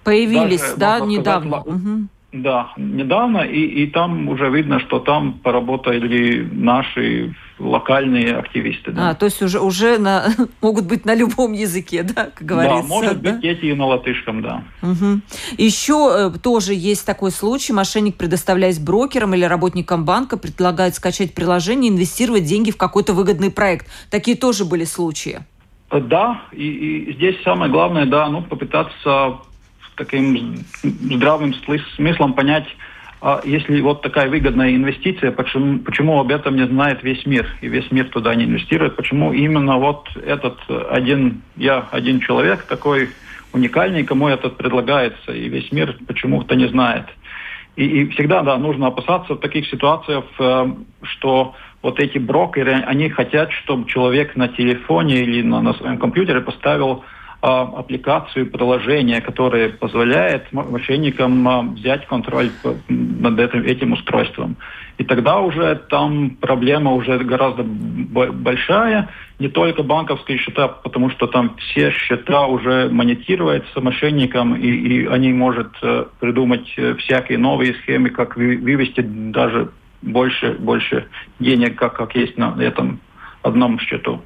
Появились, 0.04 0.62
даже, 0.62 0.78
да, 0.78 1.00
недавно. 1.00 1.62
Сказать, 1.62 1.82
угу. 1.82 2.08
Да, 2.34 2.74
недавно, 2.76 3.40
и, 3.40 3.84
и 3.84 3.88
там 3.88 4.28
уже 4.28 4.50
видно, 4.50 4.82
что 4.82 5.00
там 5.00 5.34
поработали 5.40 6.46
наши 6.52 7.34
локальные 7.58 8.36
активисты. 8.36 8.92
Да. 8.92 9.10
А, 9.10 9.16
то 9.16 9.26
есть 9.26 9.42
уже, 9.42 9.62
уже 9.62 9.98
на, 9.98 10.28
могут 10.62 10.88
быть 10.88 11.06
на 11.06 11.16
любом 11.16 11.54
языке, 11.54 12.04
да, 12.04 12.26
как 12.26 12.46
говорится. 12.46 12.82
Да, 12.82 12.88
может 12.88 13.22
да? 13.22 13.32
быть 13.32 13.46
эти 13.46 13.66
и 13.68 13.74
на 13.74 13.86
латышском, 13.86 14.42
да. 14.42 14.64
Угу. 14.82 15.22
Еще 15.58 16.32
э, 16.36 16.38
тоже 16.38 16.74
есть 16.74 17.06
такой 17.06 17.32
случай. 17.32 17.72
Мошенник, 17.72 18.18
предоставляясь 18.18 18.80
брокерам 18.80 19.34
или 19.34 19.46
работникам 19.46 20.04
банка, 20.04 20.38
предлагает 20.38 20.96
скачать 20.96 21.34
приложение, 21.34 21.92
инвестировать 21.92 22.44
деньги 22.44 22.72
в 22.72 22.78
какой-то 22.78 23.14
выгодный 23.14 23.52
проект. 23.52 23.88
Такие 24.12 24.36
тоже 24.36 24.66
были 24.66 24.84
случаи. 24.84 25.40
Да, 25.90 26.42
и, 26.52 26.68
и 26.68 27.14
здесь 27.14 27.42
самое 27.44 27.72
главное, 27.72 28.06
да, 28.06 28.28
ну, 28.28 28.42
попытаться 28.42 29.38
таким 29.98 30.58
здравым 30.84 31.54
смыслом 31.96 32.34
понять, 32.34 32.68
а 33.20 33.42
если 33.44 33.82
вот 33.82 34.04
такая 34.04 34.30
выгодная 34.30 34.76
инвестиция, 34.76 35.32
почему, 35.32 35.80
почему 35.80 36.20
об 36.20 36.32
этом 36.32 36.56
не 36.56 36.68
знает 36.68 37.04
весь 37.04 37.26
мир, 37.26 37.48
и 37.62 37.68
весь 37.68 37.90
мир 37.92 38.10
туда 38.10 38.36
не 38.36 38.46
инвестирует, 38.46 38.96
почему 38.96 39.34
именно 39.34 39.78
вот 39.78 40.08
этот 40.16 40.58
один, 40.92 41.42
я 41.56 41.88
один 41.92 42.20
человек 42.20 42.64
такой 42.64 43.10
уникальный, 43.54 44.04
кому 44.04 44.28
это 44.28 44.50
предлагается, 44.50 45.32
и 45.32 45.50
весь 45.50 45.72
мир 45.72 45.98
почему-то 46.08 46.56
не 46.56 46.68
знает. 46.68 47.06
И, 47.76 47.86
и 47.86 48.10
всегда, 48.10 48.44
да, 48.44 48.58
нужно 48.58 48.88
опасаться 48.88 49.34
в 49.34 49.40
таких 49.40 49.68
ситуациях, 49.68 50.26
э, 50.40 50.74
что 51.04 51.56
вот 51.82 52.00
эти 52.00 52.18
брокеры, 52.18 52.74
они 52.74 53.10
хотят, 53.10 53.52
чтобы 53.52 53.88
человек 53.88 54.36
на 54.36 54.48
телефоне 54.48 55.22
или 55.22 55.42
на, 55.42 55.62
на 55.62 55.74
своем 55.74 55.98
компьютере 55.98 56.42
поставил 56.42 57.04
аппликацию, 57.48 58.50
приложение, 58.50 59.22
которое 59.22 59.70
позволяет 59.70 60.52
мошенникам 60.52 61.48
а, 61.48 61.62
взять 61.62 62.06
контроль 62.08 62.52
над 62.88 63.40
этим, 63.40 63.64
этим 63.64 63.94
устройством. 63.94 64.58
И 64.98 65.04
тогда 65.04 65.40
уже 65.40 65.76
там 65.90 66.32
проблема 66.42 66.94
уже 66.94 67.20
гораздо 67.20 67.64
большая, 67.64 69.10
не 69.40 69.48
только 69.48 69.84
банковские 69.84 70.40
счета, 70.40 70.68
потому 70.68 71.12
что 71.12 71.28
там 71.28 71.56
все 71.58 71.92
счета 71.92 72.48
уже 72.48 72.90
монетируются 72.90 73.80
мошенникам, 73.82 74.56
и, 74.56 74.68
и 74.68 75.06
они 75.06 75.34
могут 75.34 75.76
э, 75.84 76.06
придумать 76.20 76.74
э, 76.78 76.96
всякие 76.96 77.38
новые 77.38 77.76
схемы, 77.76 78.10
как 78.10 78.36
вывести 78.36 79.02
даже 79.02 79.70
больше, 80.02 80.54
больше 80.54 81.08
денег, 81.40 81.76
как, 81.76 81.96
как 81.96 82.16
есть 82.16 82.38
на 82.38 82.56
этом 82.60 83.00
одном 83.44 83.80
счету. 83.80 84.22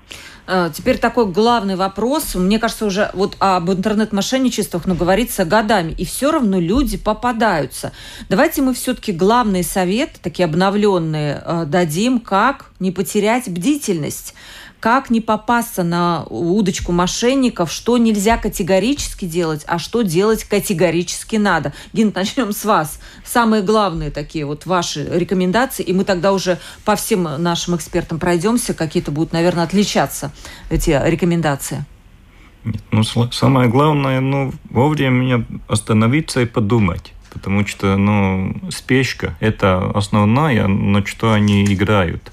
Э, 0.54 0.70
теперь 0.74 0.98
такой 0.98 1.28
главный 1.28 1.78
вопрос. 1.78 2.36
Мне 2.36 2.60
кажется, 2.60 2.86
уже 2.86 3.10
вот 3.14 3.38
об 3.40 3.72
интернет-мошенничествах, 3.72 4.86
ну, 4.86 4.96
говорится 4.96 5.46
годами. 5.46 5.94
И 5.98 6.04
все 6.04 6.30
равно 6.30 6.60
люди 6.60 6.98
попадаются. 6.98 7.94
Давайте 8.28 8.62
мы 8.62 8.74
все-таки 8.74 9.14
главный 9.14 9.64
совет, 9.64 10.10
такие 10.22 10.44
обновленные, 10.44 11.42
э, 11.46 11.66
дадим, 11.68 12.20
как 12.20 12.66
не 12.82 12.92
потерять 12.92 13.48
бдительность 13.48 14.34
как 14.82 15.12
не 15.12 15.22
попасться 15.22 15.84
на 15.84 16.26
удочку 16.28 16.92
мошенников, 16.92 17.72
что 17.72 17.98
нельзя 17.98 18.38
категорически 18.38 19.26
делать, 19.26 19.64
а 19.68 19.78
что 19.78 20.02
делать 20.02 20.44
категорически 20.44 21.36
надо. 21.36 21.72
Гин, 21.94 22.12
начнем 22.14 22.52
с 22.52 22.66
вас. 22.66 23.00
Самые 23.24 23.62
главные 23.62 24.10
такие 24.10 24.44
вот 24.44 24.66
ваши 24.66 25.06
рекомендации, 25.06 25.84
и 25.84 25.94
мы 25.94 26.04
тогда 26.04 26.34
уже 26.34 26.58
по 26.84 26.96
всем 26.96 27.24
нашим 27.24 27.76
экспертам 27.76 28.18
пройдемся, 28.18 28.74
какие-то 28.74 29.12
будут, 29.12 29.34
наверное, 29.34 29.66
отличаться 29.66 30.32
эти 30.72 31.00
рекомендации. 31.06 31.86
Нет, 32.64 32.82
ну, 32.90 33.04
самое 33.04 33.70
главное, 33.70 34.20
ну, 34.20 34.52
вовремя 34.72 35.46
остановиться 35.68 36.42
и 36.42 36.46
подумать. 36.46 37.14
Потому 37.32 37.68
что, 37.68 37.96
ну, 37.98 38.60
спешка– 38.72 39.38
это 39.40 39.92
основная, 39.92 40.68
на 40.68 41.06
что 41.06 41.34
они 41.34 41.64
играют 41.66 42.32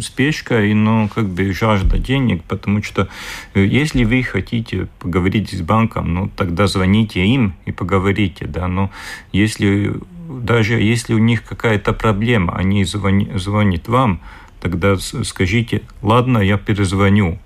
спешка 0.00 0.62
и, 0.62 0.74
ну, 0.74 1.08
как 1.12 1.28
бы 1.28 1.52
жажда 1.52 1.98
денег, 1.98 2.42
потому 2.44 2.82
что 2.82 3.08
э, 3.54 3.64
если 3.64 4.04
вы 4.04 4.22
хотите 4.22 4.88
поговорить 4.98 5.50
с 5.50 5.60
банком, 5.60 6.14
ну, 6.14 6.30
тогда 6.36 6.66
звоните 6.66 7.26
им 7.26 7.54
и 7.64 7.72
поговорите, 7.72 8.46
да, 8.46 8.68
но 8.68 8.90
если 9.32 9.94
даже 10.28 10.74
если 10.74 11.14
у 11.14 11.18
них 11.18 11.44
какая-то 11.44 11.92
проблема, 11.92 12.54
они 12.54 12.84
звонят, 12.84 13.40
звонят 13.40 13.88
вам, 13.88 14.20
тогда 14.60 14.96
скажите, 14.96 15.82
ладно, 16.02 16.38
я 16.38 16.58
перезвоню, 16.58 17.38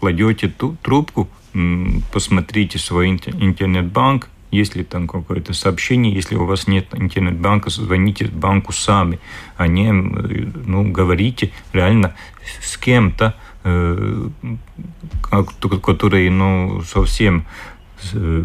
кладете 0.00 0.48
ту 0.48 0.76
трубку, 0.82 1.28
посмотрите 2.12 2.78
свой 2.78 3.08
интернет-банк, 3.08 4.28
если 4.52 4.82
там 4.82 5.08
какое-то 5.08 5.54
сообщение, 5.54 6.14
если 6.14 6.36
у 6.36 6.44
вас 6.44 6.68
нет 6.68 6.86
интернет-банка, 6.92 7.70
звоните 7.70 8.26
банку 8.26 8.72
сами, 8.72 9.18
а 9.56 9.66
не 9.66 9.90
ну, 9.90 10.92
говорите 10.92 11.50
реально 11.72 12.14
с 12.60 12.76
кем-то, 12.76 13.34
э, 13.64 14.28
который 15.82 16.28
ну, 16.28 16.82
совсем 16.82 17.46
э, 18.12 18.44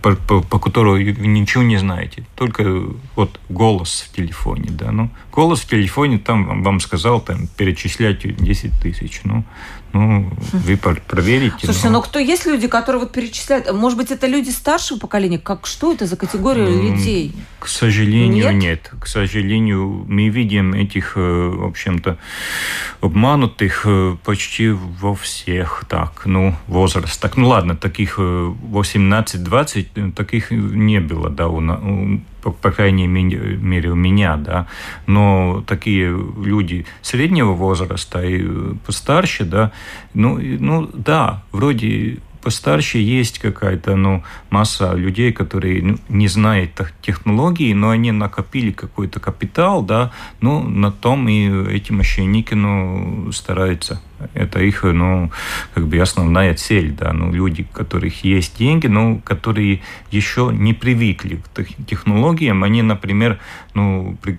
по, 0.00 0.14
по, 0.14 0.40
по 0.42 0.58
которому 0.58 0.98
ничего 0.98 1.62
не 1.62 1.76
знаете, 1.76 2.24
только 2.36 2.84
вот 3.16 3.40
голос 3.48 4.08
в 4.08 4.14
телефоне, 4.14 4.70
да, 4.70 4.92
ну, 4.92 5.10
голос 5.32 5.60
в 5.60 5.68
телефоне 5.68 6.18
там 6.18 6.62
вам 6.62 6.80
сказал, 6.80 7.20
там, 7.20 7.46
перечислять 7.48 8.36
10 8.36 8.80
тысяч, 8.80 9.20
ну, 9.24 9.44
ну, 9.98 10.30
вы 10.52 10.76
проверите. 10.76 11.56
Слушайте, 11.64 11.88
но... 11.88 11.94
но 11.94 12.02
кто 12.02 12.18
есть 12.18 12.46
люди, 12.46 12.68
которые 12.68 13.00
вот 13.00 13.12
перечисляют? 13.12 13.72
Может 13.72 13.98
быть, 13.98 14.10
это 14.10 14.26
люди 14.26 14.50
старшего 14.50 14.98
поколения? 14.98 15.38
Как 15.38 15.66
что 15.66 15.92
это 15.92 16.06
за 16.06 16.16
категория 16.16 16.68
ну, 16.68 16.82
людей? 16.82 17.34
К 17.58 17.66
сожалению, 17.66 18.52
нет? 18.52 18.54
нет. 18.54 18.92
К 19.00 19.06
сожалению, 19.06 20.04
мы 20.08 20.28
видим 20.28 20.74
этих, 20.74 21.16
э, 21.16 21.20
в 21.20 21.64
общем-то, 21.64 22.18
обманутых 23.00 23.82
э, 23.84 24.16
почти 24.24 24.70
во 24.70 25.14
всех, 25.14 25.84
так, 25.88 26.22
ну, 26.26 26.54
возрастах. 26.68 27.36
Ну, 27.36 27.48
ладно, 27.48 27.76
таких 27.76 28.18
18-20, 28.18 29.86
э, 29.94 30.10
таких 30.14 30.50
не 30.50 31.00
было, 31.00 31.28
да, 31.28 31.48
у, 31.48 31.60
по, 32.42 32.50
по 32.50 32.70
крайней 32.70 33.06
мере 33.06 33.90
у 33.90 33.94
меня, 33.94 34.36
да, 34.36 34.66
но 35.06 35.62
такие 35.66 36.08
люди 36.10 36.86
среднего 37.02 37.52
возраста 37.52 38.22
и 38.22 38.46
постарше, 38.86 39.44
да, 39.44 39.72
ну, 40.14 40.38
ну 40.38 40.88
да, 40.92 41.42
вроде 41.52 42.18
постарше 42.42 42.98
есть 42.98 43.38
какая-то 43.38 43.96
ну, 43.96 44.22
масса 44.50 44.94
людей, 44.94 45.32
которые 45.32 45.82
ну, 45.82 45.98
не 46.08 46.28
знают 46.28 46.70
технологии, 47.02 47.72
но 47.72 47.90
они 47.90 48.12
накопили 48.12 48.70
какой-то 48.70 49.20
капитал, 49.20 49.82
да, 49.82 50.12
ну, 50.40 50.62
на 50.62 50.90
том 50.90 51.28
и 51.28 51.72
эти 51.72 51.92
мошенники 51.92 52.54
ну, 52.54 53.30
стараются. 53.32 54.00
Это 54.34 54.60
их, 54.60 54.82
ну, 54.82 55.30
как 55.74 55.86
бы 55.86 55.98
основная 55.98 56.54
цель, 56.54 56.92
да, 56.92 57.12
ну, 57.12 57.32
люди, 57.32 57.66
у 57.70 57.76
которых 57.76 58.24
есть 58.24 58.58
деньги, 58.58 58.86
но 58.86 59.20
которые 59.24 59.80
еще 60.10 60.50
не 60.52 60.74
привыкли 60.74 61.40
к 61.54 61.86
технологиям, 61.86 62.64
они, 62.64 62.82
например, 62.82 63.38
ну, 63.74 64.16
э, 64.24 64.36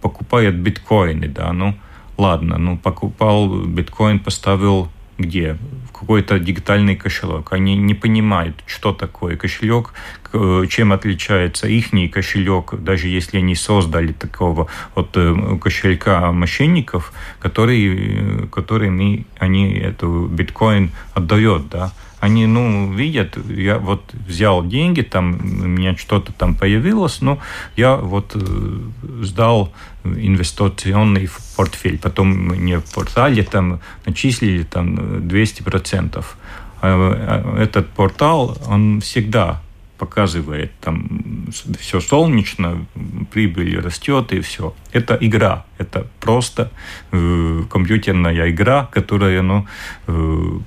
покупают 0.00 0.56
биткоины, 0.56 1.28
да, 1.28 1.52
ну, 1.52 1.74
ладно, 2.16 2.58
ну, 2.58 2.76
покупал 2.76 3.64
биткоин, 3.64 4.18
поставил 4.20 4.88
где? 5.18 5.56
В 5.88 5.92
какой-то 5.92 6.38
дигитальный 6.38 6.96
кошелек. 6.96 7.52
Они 7.52 7.76
не 7.76 7.94
понимают, 7.94 8.56
что 8.66 8.92
такое 8.92 9.36
кошелек, 9.36 9.92
чем 10.68 10.92
отличается 10.92 11.68
их 11.68 11.92
кошелек, 12.12 12.74
даже 12.74 13.08
если 13.08 13.38
они 13.38 13.54
создали 13.54 14.12
такого 14.12 14.66
вот 14.94 15.10
э, 15.14 15.58
кошелька 15.60 16.32
мошенников, 16.32 17.12
который, 17.38 18.48
которыми 18.48 19.26
они 19.38 19.74
эту 19.74 20.26
биткоин 20.26 20.90
отдают, 21.14 21.68
да 21.68 21.92
они, 22.24 22.46
ну, 22.46 22.90
видят, 22.90 23.36
я 23.48 23.78
вот 23.78 24.02
взял 24.26 24.66
деньги, 24.66 25.02
там 25.02 25.34
у 25.34 25.66
меня 25.66 25.94
что-то 25.94 26.32
там 26.32 26.54
появилось, 26.54 27.20
но 27.20 27.38
я 27.76 27.96
вот 27.96 28.32
э, 28.34 28.40
сдал 29.22 29.70
инвестиционный 30.04 31.28
портфель. 31.56 31.98
Потом 31.98 32.28
мне 32.28 32.78
в 32.78 32.94
портале 32.94 33.42
там 33.42 33.80
начислили 34.06 34.62
там 34.62 34.94
200%. 35.28 36.16
А, 36.16 36.24
а 36.82 37.62
этот 37.62 37.90
портал, 37.90 38.56
он 38.66 39.02
всегда 39.02 39.60
показывает 39.98 40.72
там 40.80 41.46
все 41.78 42.00
солнечно, 42.00 42.86
прибыль 43.32 43.78
растет 43.80 44.32
и 44.32 44.40
все. 44.40 44.74
Это 44.92 45.18
игра, 45.20 45.66
это 45.76 46.06
просто 46.20 46.70
э, 47.12 47.62
компьютерная 47.70 48.50
игра, 48.50 48.88
которая 48.92 49.42
ну, 49.42 49.66
э, 50.06 50.58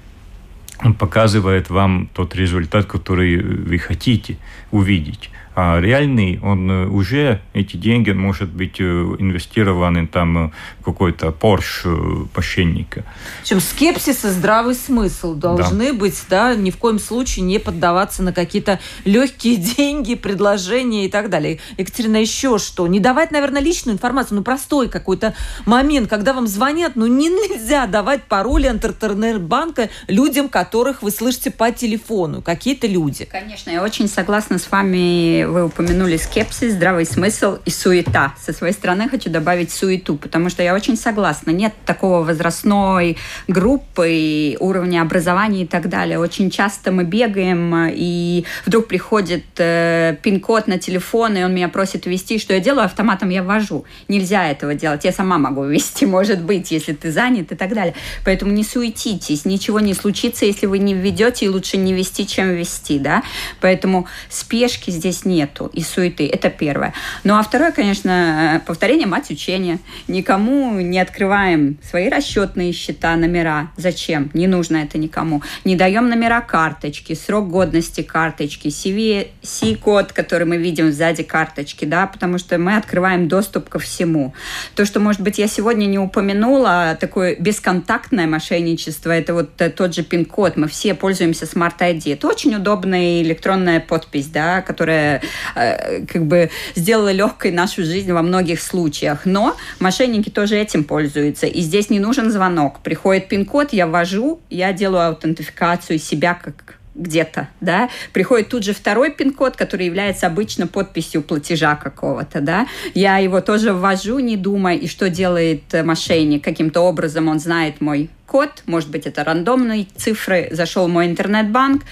показывает 0.99 1.69
вам 1.69 2.09
тот 2.13 2.35
результат, 2.35 2.85
который 2.85 3.41
вы 3.41 3.77
хотите 3.77 4.37
увидеть. 4.71 5.29
А 5.59 5.79
реальный, 5.81 6.39
он 6.43 6.69
э, 6.69 6.85
уже, 6.85 7.41
эти 7.53 7.77
деньги, 7.77 8.11
может 8.11 8.49
быть, 8.49 8.75
э, 8.79 8.83
инвестированы 8.83 10.05
там 10.05 10.37
э, 10.37 10.51
какой-то 10.85 11.29
Porsche 11.29 12.27
мошенника. 12.35 13.03
Чем 13.43 13.59
скепсис 13.59 14.23
и 14.23 14.29
здравый 14.29 14.75
смысл 14.75 15.33
должны 15.33 15.93
да. 15.93 15.97
быть, 15.97 16.23
да, 16.29 16.53
ни 16.53 16.69
в 16.69 16.77
коем 16.77 16.99
случае 16.99 17.43
не 17.43 17.57
поддаваться 17.57 18.21
на 18.21 18.33
какие-то 18.33 18.79
легкие 19.03 19.55
деньги, 19.77 20.13
предложения 20.13 21.07
и 21.07 21.09
так 21.09 21.31
далее. 21.31 21.57
Екатерина, 21.79 22.17
еще 22.17 22.59
что? 22.59 22.85
Не 22.85 22.99
давать, 22.99 23.31
наверное, 23.31 23.63
личную 23.63 23.95
информацию, 23.95 24.37
ну, 24.37 24.43
простой 24.43 24.89
какой-то 24.89 25.33
момент, 25.65 26.07
когда 26.07 26.33
вам 26.33 26.45
звонят, 26.45 26.91
ну, 26.93 27.07
не 27.07 27.29
нельзя 27.29 27.87
давать 27.87 28.25
пароли 28.25 28.67
интернет-банка 28.67 29.89
людям, 30.07 30.49
которых 30.49 31.01
вы 31.01 31.09
слышите 31.09 31.49
по 31.49 31.71
телефону, 31.71 32.43
какие-то 32.43 32.85
люди. 32.85 33.25
Конечно, 33.25 33.71
я 33.71 33.81
очень 33.81 34.07
согласна 34.07 34.59
с 34.59 34.69
вами 34.69 35.46
вы 35.47 35.65
упомянули 35.65 36.17
скепсис, 36.17 36.73
здравый 36.73 37.05
смысл 37.05 37.57
и 37.65 37.69
суета. 37.69 38.33
Со 38.43 38.53
своей 38.53 38.73
стороны 38.73 39.09
хочу 39.09 39.29
добавить 39.29 39.71
суету, 39.71 40.15
потому 40.15 40.49
что 40.49 40.63
я 40.63 40.73
очень 40.75 40.97
согласна. 40.97 41.51
Нет 41.51 41.73
такого 41.85 42.23
возрастной 42.23 43.17
группы, 43.47 44.55
уровня 44.59 45.01
образования 45.01 45.63
и 45.63 45.65
так 45.65 45.89
далее. 45.89 46.19
Очень 46.19 46.49
часто 46.49 46.91
мы 46.91 47.03
бегаем, 47.03 47.89
и 47.89 48.45
вдруг 48.65 48.87
приходит 48.87 49.45
э, 49.57 50.17
пин-код 50.21 50.67
на 50.67 50.77
телефон, 50.77 51.37
и 51.37 51.43
он 51.43 51.53
меня 51.53 51.69
просит 51.69 52.05
ввести. 52.05 52.39
Что 52.39 52.53
я 52.53 52.59
делаю? 52.59 52.85
Автоматом 52.85 53.29
я 53.29 53.43
ввожу. 53.43 53.85
Нельзя 54.07 54.49
этого 54.49 54.73
делать. 54.73 55.05
Я 55.05 55.11
сама 55.11 55.37
могу 55.37 55.63
ввести, 55.63 56.05
может 56.17 56.41
быть, 56.41 56.71
если 56.71 56.93
ты 56.93 57.11
занят 57.11 57.51
и 57.51 57.55
так 57.55 57.73
далее. 57.73 57.95
Поэтому 58.25 58.51
не 58.51 58.63
суетитесь. 58.63 59.45
Ничего 59.45 59.79
не 59.79 59.93
случится, 59.93 60.45
если 60.45 60.65
вы 60.65 60.79
не 60.79 60.93
введете, 60.93 61.45
и 61.45 61.49
лучше 61.49 61.77
не 61.77 61.93
вести, 61.93 62.27
чем 62.27 62.49
ввести. 62.49 62.99
Да? 62.99 63.23
Поэтому 63.61 64.07
спешки 64.29 64.91
здесь 64.91 65.25
нет 65.25 65.36
нету 65.37 65.69
и 65.73 65.81
суеты. 65.81 66.27
Это 66.27 66.49
первое. 66.49 66.93
Ну 67.23 67.37
а 67.37 67.43
второе, 67.43 67.71
конечно, 67.71 68.61
повторение 68.65 69.07
мать 69.07 69.29
учения. 69.29 69.79
Никому 70.07 70.79
не 70.79 70.99
открываем 70.99 71.77
свои 71.83 72.09
расчетные 72.09 72.71
счета, 72.73 73.15
номера. 73.15 73.71
Зачем? 73.77 74.29
Не 74.33 74.47
нужно 74.47 74.77
это 74.77 74.97
никому. 74.97 75.41
Не 75.65 75.75
даем 75.75 76.09
номера 76.09 76.41
карточки, 76.41 77.13
срок 77.13 77.49
годности 77.49 78.01
карточки, 78.01 78.67
CVC-код, 78.67 80.11
который 80.13 80.47
мы 80.47 80.57
видим 80.57 80.91
сзади 80.91 81.23
карточки, 81.23 81.85
да, 81.85 82.07
потому 82.07 82.37
что 82.37 82.57
мы 82.57 82.77
открываем 82.77 83.27
доступ 83.27 83.69
ко 83.69 83.79
всему. 83.79 84.33
То, 84.75 84.85
что, 84.85 84.99
может 84.99 85.21
быть, 85.21 85.37
я 85.37 85.47
сегодня 85.47 85.85
не 85.85 85.99
упомянула, 85.99 86.97
такое 86.99 87.35
бесконтактное 87.35 88.27
мошенничество, 88.27 89.11
это 89.11 89.33
вот 89.33 89.49
тот 89.75 89.93
же 89.93 90.03
пин-код. 90.03 90.57
Мы 90.57 90.67
все 90.67 90.93
пользуемся 90.93 91.45
Smart 91.45 91.77
ID. 91.79 92.13
Это 92.13 92.27
очень 92.27 92.55
удобная 92.55 93.21
электронная 93.21 93.79
подпись, 93.79 94.27
да, 94.27 94.61
которая 94.61 95.17
э, 95.17 95.21
как 95.53 96.25
бы 96.25 96.49
сделало 96.75 97.11
легкой 97.11 97.51
нашу 97.51 97.83
жизнь 97.83 98.11
во 98.11 98.21
многих 98.21 98.61
случаях. 98.61 99.25
Но 99.25 99.55
мошенники 99.79 100.29
тоже 100.29 100.57
этим 100.57 100.83
пользуются. 100.83 101.47
И 101.47 101.61
здесь 101.61 101.89
не 101.89 101.99
нужен 101.99 102.31
звонок. 102.31 102.79
Приходит 102.79 103.27
пин-код, 103.27 103.73
я 103.73 103.87
ввожу, 103.87 104.39
я 104.49 104.73
делаю 104.73 105.07
аутентификацию 105.07 105.99
себя 105.99 106.33
как 106.33 106.77
где-то, 106.97 107.47
да, 107.61 107.89
приходит 108.11 108.49
тут 108.49 108.63
же 108.63 108.73
второй 108.73 109.11
пин-код, 109.11 109.55
который 109.55 109.85
является 109.85 110.27
обычно 110.27 110.67
подписью 110.67 111.21
платежа 111.21 111.75
какого-то, 111.75 112.41
да, 112.41 112.67
я 112.93 113.17
его 113.17 113.39
тоже 113.41 113.73
ввожу, 113.73 114.19
не 114.19 114.35
думая, 114.35 114.75
и 114.75 114.87
что 114.87 115.09
делает 115.09 115.73
э, 115.73 115.83
мошенник, 115.83 116.43
каким-то 116.43 116.81
образом 116.81 117.27
он 117.27 117.39
знает 117.39 117.81
мой 117.81 118.09
код, 118.25 118.63
может 118.65 118.89
быть, 118.89 119.05
это 119.05 119.23
рандомные 119.23 119.87
цифры, 119.95 120.49
зашел 120.51 120.87
в 120.87 120.89
мой 120.89 121.05
интернет-банк, 121.05 121.83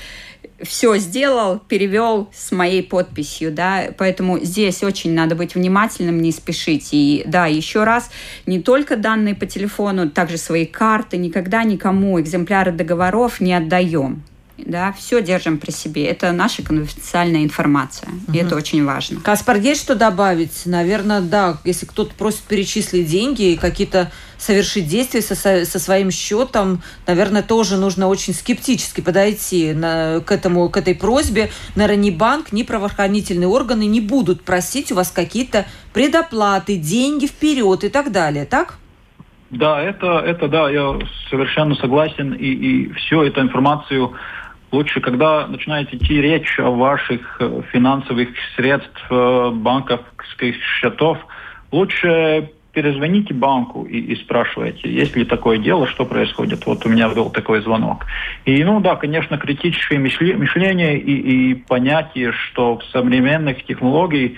все 0.65 0.97
сделал, 0.97 1.59
перевел 1.59 2.29
с 2.33 2.51
моей 2.51 2.83
подписью, 2.83 3.51
да, 3.51 3.85
поэтому 3.97 4.39
здесь 4.39 4.83
очень 4.83 5.13
надо 5.13 5.35
быть 5.35 5.55
внимательным, 5.55 6.21
не 6.21 6.31
спешить. 6.31 6.89
И 6.91 7.23
да, 7.25 7.45
еще 7.45 7.83
раз, 7.83 8.09
не 8.45 8.59
только 8.59 8.97
данные 8.97 9.35
по 9.35 9.45
телефону, 9.45 10.09
также 10.09 10.37
свои 10.37 10.65
карты, 10.65 11.17
никогда 11.17 11.63
никому 11.63 12.19
экземпляры 12.19 12.71
договоров 12.71 13.39
не 13.39 13.53
отдаем 13.53 14.23
да, 14.57 14.93
все 14.93 15.21
держим 15.21 15.57
при 15.57 15.71
себе. 15.71 16.05
Это 16.05 16.31
наша 16.31 16.63
конфиденциальная 16.63 17.43
информация, 17.43 18.09
угу. 18.09 18.33
и 18.33 18.37
это 18.37 18.55
очень 18.55 18.85
важно. 18.85 19.19
Каспар, 19.19 19.57
есть 19.57 19.81
что 19.81 19.95
добавить? 19.95 20.65
Наверное, 20.65 21.21
да, 21.21 21.57
если 21.65 21.85
кто-то 21.85 22.13
просит 22.15 22.41
перечислить 22.41 23.07
деньги 23.07 23.51
и 23.51 23.57
какие-то 23.57 24.11
совершить 24.37 24.87
действия 24.87 25.21
со, 25.21 25.35
со 25.35 25.79
своим 25.79 26.11
счетом, 26.11 26.81
наверное, 27.07 27.43
тоже 27.43 27.77
нужно 27.77 28.07
очень 28.07 28.33
скептически 28.33 29.01
подойти 29.01 29.73
на, 29.73 30.21
к, 30.25 30.31
этому, 30.31 30.69
к 30.69 30.77
этой 30.77 30.95
просьбе. 30.95 31.49
Наверное, 31.75 32.03
ни 32.03 32.09
банк, 32.11 32.51
ни 32.51 32.63
правоохранительные 32.63 33.47
органы 33.47 33.85
не 33.85 34.01
будут 34.01 34.43
просить 34.43 34.91
у 34.91 34.95
вас 34.95 35.11
какие-то 35.11 35.65
предоплаты, 35.93 36.77
деньги 36.77 37.27
вперед 37.27 37.83
и 37.83 37.89
так 37.89 38.11
далее, 38.11 38.45
так? 38.45 38.77
Да, 39.51 39.81
это, 39.81 40.19
это 40.19 40.47
да, 40.47 40.69
я 40.69 40.99
совершенно 41.29 41.75
согласен. 41.75 42.33
И, 42.33 42.45
и 42.45 42.93
всю 42.93 43.21
эту 43.21 43.41
информацию 43.41 44.13
лучше, 44.71 45.01
когда 45.01 45.47
начинает 45.47 45.93
идти 45.93 46.21
речь 46.21 46.59
о 46.59 46.71
ваших 46.71 47.37
э, 47.39 47.61
финансовых 47.71 48.29
средств, 48.55 49.05
э, 49.09 49.51
банковских 49.51 50.55
счетов, 50.79 51.17
лучше 51.71 52.49
перезвоните 52.75 53.33
банку 53.33 53.85
и, 53.85 53.97
и 53.97 54.15
спрашивайте, 54.17 54.91
есть 54.91 55.15
ли 55.15 55.23
такое 55.23 55.57
дело, 55.57 55.87
что 55.87 56.05
происходит. 56.05 56.65
Вот 56.65 56.85
у 56.85 56.89
меня 56.89 57.09
был 57.09 57.29
такой 57.29 57.61
звонок. 57.61 58.05
И, 58.43 58.63
ну 58.63 58.81
да, 58.81 58.95
конечно, 58.97 59.37
критическое 59.37 59.97
мышление 59.97 60.99
и, 60.99 61.51
и 61.51 61.53
понятие, 61.55 62.33
что 62.33 62.77
в 62.77 62.83
современных 62.91 63.63
технологиях 63.65 64.33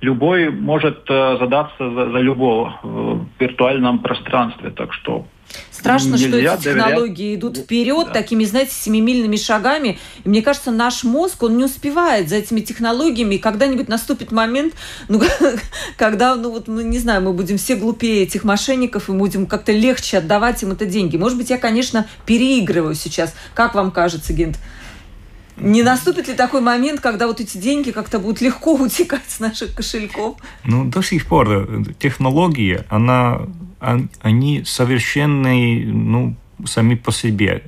любой 0.00 0.50
может 0.50 1.04
э, 1.08 1.36
задаться 1.40 1.90
за, 1.90 2.10
за 2.10 2.18
любого 2.18 2.78
в 2.82 3.26
виртуальном 3.40 4.00
пространстве. 4.00 4.70
Так 4.70 4.92
что 4.92 5.26
Страшно, 5.70 6.18
что 6.18 6.36
эти 6.36 6.62
технологии 6.62 7.36
доверять. 7.36 7.38
идут 7.38 7.58
вперед 7.58 8.06
да. 8.08 8.12
такими, 8.12 8.44
знаете, 8.44 8.72
семимильными 8.72 9.36
шагами. 9.36 9.98
И 10.24 10.28
мне 10.28 10.42
кажется, 10.42 10.70
наш 10.70 11.04
мозг, 11.04 11.42
он 11.44 11.56
не 11.56 11.64
успевает 11.64 12.28
за 12.28 12.36
этими 12.36 12.60
технологиями. 12.60 13.36
И 13.36 13.38
когда-нибудь 13.38 13.88
наступит 13.88 14.32
момент, 14.32 14.74
ну, 15.08 15.22
когда, 15.96 16.34
ну 16.34 16.50
вот, 16.50 16.66
мы 16.66 16.82
не 16.82 16.98
знаю, 16.98 17.22
мы 17.22 17.32
будем 17.32 17.58
все 17.58 17.76
глупее 17.76 18.24
этих 18.24 18.44
мошенников 18.44 19.08
и 19.08 19.12
будем 19.12 19.46
как-то 19.46 19.72
легче 19.72 20.18
отдавать 20.18 20.62
им 20.62 20.72
это 20.72 20.84
деньги. 20.84 21.16
Может 21.16 21.38
быть, 21.38 21.50
я, 21.50 21.58
конечно, 21.58 22.06
переигрываю 22.26 22.94
сейчас. 22.94 23.34
Как 23.54 23.74
вам 23.74 23.92
кажется, 23.92 24.32
Гент? 24.32 24.58
Не 25.60 25.82
наступит 25.82 26.28
ли 26.28 26.34
такой 26.34 26.60
момент, 26.60 27.00
когда 27.00 27.26
вот 27.26 27.40
эти 27.40 27.58
деньги 27.58 27.90
как-то 27.90 28.18
будут 28.18 28.40
легко 28.40 28.74
утекать 28.80 29.28
с 29.28 29.40
наших 29.40 29.74
кошельков? 29.74 30.36
Ну, 30.64 30.84
до 30.84 31.02
сих 31.02 31.26
пор 31.26 31.48
э, 31.50 31.84
технология, 31.98 32.84
она, 32.88 33.42
они 33.80 34.64
совершенные, 34.64 35.86
ну, 35.86 36.34
сами 36.66 36.94
по 36.94 37.12
себе. 37.12 37.62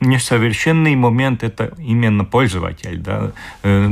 Несовершенный 0.00 0.96
момент– 0.96 1.42
это 1.44 1.72
именно 1.78 2.24
пользователь. 2.24 2.98
Да? 2.98 3.32
Э, 3.62 3.86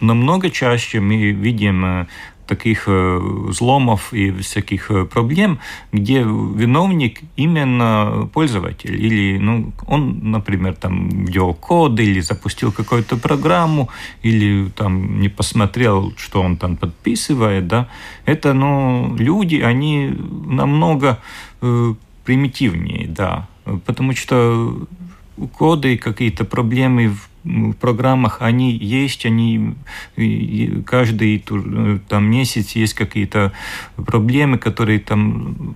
намного 0.00 0.50
чаще 0.50 1.00
мы 1.00 1.32
видим 1.32 1.84
э, 1.84 2.06
таких 2.46 2.84
э, 2.86 3.18
взломов 3.48 4.12
и 4.12 4.30
всяких 4.30 4.90
э, 4.90 5.04
проблем, 5.04 5.58
где 5.92 6.22
виновник 6.22 7.20
именно 7.36 8.28
пользователь. 8.32 8.94
Или 8.94 9.38
ну, 9.38 9.72
он, 9.86 10.30
например, 10.30 10.74
там 10.74 11.24
ввел 11.24 11.54
код 11.54 12.00
или 12.00 12.20
запустил 12.20 12.72
какую-то 12.72 13.16
программу, 13.16 13.88
или 14.22 14.68
там 14.76 15.20
не 15.20 15.28
посмотрел, 15.28 16.12
что 16.16 16.42
он 16.42 16.56
там 16.56 16.76
подписывает. 16.76 17.66
Да? 17.66 17.88
Это 18.26 18.52
ну, 18.52 19.14
люди, 19.18 19.56
они 19.56 20.12
намного 20.46 21.18
э, 21.62 21.94
примитивнее, 22.24 23.06
да. 23.06 23.46
Потому 23.86 24.14
что 24.14 24.86
коды, 25.58 25.96
какие-то 25.96 26.44
проблемы 26.44 27.08
в 27.08 27.28
в 27.44 27.72
программах 27.74 28.38
они 28.40 28.72
есть, 28.72 29.26
они 29.26 29.74
каждый 30.86 31.44
там 32.08 32.24
месяц 32.24 32.72
есть 32.72 32.94
какие-то 32.94 33.52
проблемы, 33.96 34.58
которые 34.58 34.98
там 34.98 35.74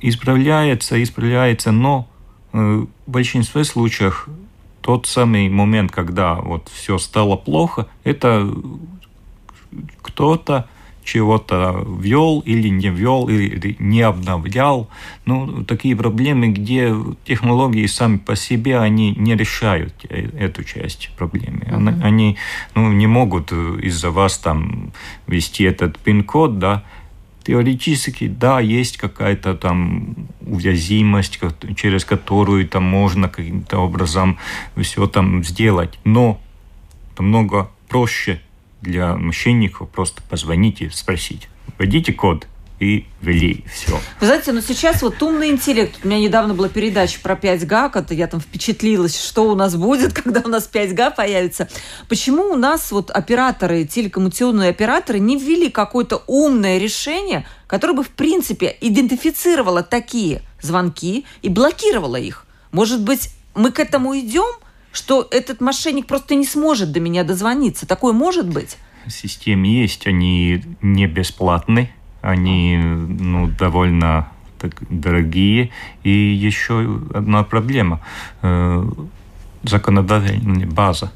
исправляются, 0.00 1.02
исправляются, 1.02 1.72
но 1.72 2.08
э, 2.52 2.84
в 3.06 3.10
большинстве 3.10 3.64
случаев 3.64 4.28
тот 4.80 5.06
самый 5.06 5.48
момент, 5.48 5.90
когда 5.90 6.34
вот 6.34 6.68
все 6.72 6.98
стало 6.98 7.36
плохо, 7.36 7.86
это 8.04 8.52
кто-то 10.02 10.68
чего-то 11.06 11.86
ввел 11.86 12.40
или 12.40 12.68
не 12.68 12.90
ввел, 12.90 13.28
или 13.28 13.76
не 13.78 14.02
обновлял. 14.02 14.88
Ну, 15.24 15.64
такие 15.64 15.96
проблемы, 15.96 16.48
где 16.48 16.94
технологии 17.24 17.86
сами 17.86 18.18
по 18.18 18.36
себе, 18.36 18.78
они 18.78 19.14
не 19.16 19.36
решают 19.36 19.94
э, 20.08 20.28
эту 20.38 20.64
часть 20.64 21.10
проблемы. 21.16 21.60
Mm-hmm. 21.60 22.02
Они 22.02 22.36
ну, 22.74 22.92
не 22.92 23.06
могут 23.06 23.52
из-за 23.52 24.10
вас 24.10 24.38
там 24.38 24.92
ввести 25.26 25.64
этот 25.64 25.98
пин-код, 25.98 26.58
да, 26.58 26.82
теоретически, 27.46 28.26
да, 28.26 28.58
есть 28.58 28.96
какая-то 28.96 29.54
там 29.54 30.16
уязвимость, 30.40 31.38
через 31.76 32.04
которую 32.04 32.66
там 32.68 32.82
можно 32.82 33.28
каким-то 33.28 33.78
образом 33.78 34.38
все 34.76 35.06
там 35.06 35.44
сделать, 35.44 35.98
но 36.04 36.40
намного 37.16 37.70
проще 37.88 38.40
для 38.82 39.16
мошенников 39.16 39.88
просто 39.90 40.22
позвоните, 40.28 40.90
спросить. 40.90 41.48
Вводите 41.78 42.12
код, 42.12 42.46
и 42.78 43.06
ввели 43.22 43.64
все. 43.72 43.98
Вы 44.20 44.26
знаете, 44.26 44.52
но 44.52 44.60
сейчас 44.60 45.02
вот 45.02 45.22
умный 45.22 45.48
интеллект. 45.48 45.98
У 46.04 46.08
меня 46.08 46.20
недавно 46.20 46.52
была 46.54 46.68
передача 46.68 47.18
про 47.20 47.34
5G, 47.34 47.90
когда 47.90 48.14
я 48.14 48.26
там 48.26 48.40
впечатлилась, 48.40 49.18
что 49.18 49.50
у 49.50 49.54
нас 49.54 49.76
будет, 49.76 50.12
когда 50.22 50.42
у 50.44 50.48
нас 50.48 50.68
5G 50.70 51.14
появится. 51.16 51.68
Почему 52.08 52.44
у 52.52 52.56
нас 52.56 52.92
вот 52.92 53.10
операторы, 53.10 53.84
телекоммуникационные 53.84 54.70
операторы 54.70 55.18
не 55.18 55.38
ввели 55.38 55.70
какое-то 55.70 56.22
умное 56.26 56.78
решение, 56.78 57.46
которое 57.66 57.94
бы 57.94 58.04
в 58.04 58.10
принципе 58.10 58.76
идентифицировало 58.80 59.82
такие 59.82 60.42
звонки 60.60 61.24
и 61.40 61.48
блокировало 61.48 62.16
их? 62.16 62.44
Может 62.72 63.02
быть, 63.02 63.30
мы 63.54 63.72
к 63.72 63.80
этому 63.80 64.18
идем? 64.18 64.44
Что 64.96 65.28
этот 65.30 65.60
мошенник 65.60 66.06
просто 66.06 66.34
не 66.34 66.46
сможет 66.46 66.90
до 66.90 67.00
меня 67.00 67.22
дозвониться. 67.22 67.86
Такое 67.86 68.12
может 68.12 68.48
быть? 68.48 68.78
Системы 69.06 69.66
есть, 69.66 70.06
они 70.06 70.64
не 70.82 71.06
бесплатны, 71.06 71.90
они 72.22 72.76
ну, 72.78 73.46
довольно 73.46 74.32
так, 74.58 74.82
дорогие. 74.88 75.70
И 76.02 76.10
еще 76.10 77.00
одна 77.14 77.44
проблема 77.44 78.00
э, 78.42 78.84
законодательная 79.62 80.66
база. 80.66 81.12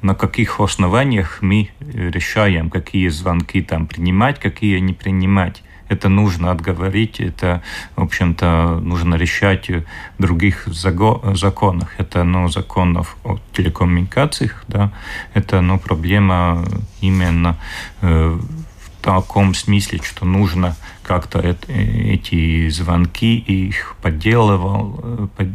На 0.00 0.14
каких 0.14 0.60
основаниях 0.60 1.42
мы 1.42 1.70
решаем, 1.80 2.70
какие 2.70 3.08
звонки 3.08 3.62
там 3.62 3.88
принимать, 3.88 4.38
какие 4.38 4.78
не 4.78 4.94
принимать 4.94 5.62
это 5.88 6.08
нужно 6.08 6.50
отговорить, 6.50 7.20
это, 7.20 7.62
в 7.96 8.02
общем-то, 8.02 8.80
нужно 8.82 9.14
решать 9.14 9.68
в 9.68 9.84
других 10.18 10.66
законах. 10.66 11.88
Это, 11.98 12.24
ну, 12.24 12.48
законов 12.48 13.16
о 13.24 13.38
телекоммуникациях, 13.52 14.64
да, 14.68 14.92
это, 15.34 15.60
ну, 15.60 15.78
проблема 15.78 16.64
именно 17.00 17.56
э, 18.02 18.38
в 18.38 19.02
таком 19.02 19.54
смысле, 19.54 20.00
что 20.02 20.26
нужно 20.26 20.76
как-то 21.02 21.38
эти 21.68 22.68
звонки, 22.68 23.38
их 23.38 23.96
подделывал, 24.02 25.00
э, 25.38 25.46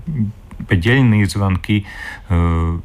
поддельные 0.68 1.26
звонки 1.26 1.86
э, 2.30 2.80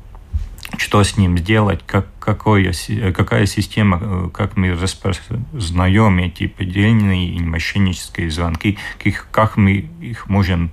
что 0.76 1.02
с 1.02 1.16
ним 1.16 1.38
сделать, 1.38 1.80
как, 1.86 2.06
какое, 2.18 2.72
какая 3.14 3.46
система, 3.46 3.98
э, 4.00 4.28
как 4.32 4.56
мы 4.56 4.72
распознаем 4.74 6.18
эти 6.18 6.46
поддельные 6.46 7.30
и 7.30 7.40
мошеннические 7.40 8.30
звонки, 8.30 8.78
как, 9.02 9.28
как 9.30 9.56
мы 9.56 9.88
их 10.00 10.28
можем 10.28 10.70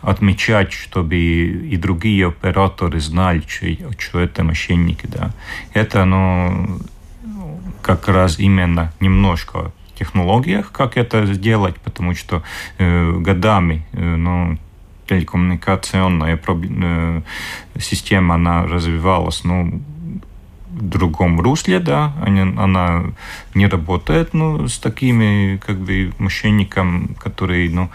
отмечать, 0.00 0.72
чтобы 0.72 1.16
и 1.16 1.76
другие 1.76 2.28
операторы 2.28 3.00
знали, 3.00 3.42
что, 3.46 3.66
что 3.98 4.20
это 4.20 4.44
мошенники. 4.44 5.06
Да. 5.06 5.32
Это 5.74 6.04
ну, 6.04 6.80
как 7.82 8.08
раз 8.08 8.38
именно 8.38 8.92
немножко 9.00 9.72
технологиях, 9.94 10.72
как 10.72 10.96
это 10.96 11.26
сделать, 11.26 11.76
потому 11.76 12.14
что 12.14 12.42
э, 12.78 13.12
годами 13.18 13.86
э, 13.92 14.16
ну, 14.16 14.58
телекоммуникационная 15.06 16.40
э, 16.46 17.22
система, 17.78 18.34
она 18.34 18.66
развивалась, 18.66 19.44
ну, 19.44 19.82
в 20.70 20.88
другом 20.88 21.40
русле, 21.40 21.78
да, 21.78 22.12
она, 22.20 22.62
она 22.62 23.04
не 23.54 23.66
работает, 23.66 24.34
ну, 24.34 24.66
с 24.68 24.78
такими, 24.78 25.60
как 25.64 25.78
бы, 25.78 26.12
мошенниками, 26.18 27.14
которые, 27.14 27.70
ну, 27.70 27.90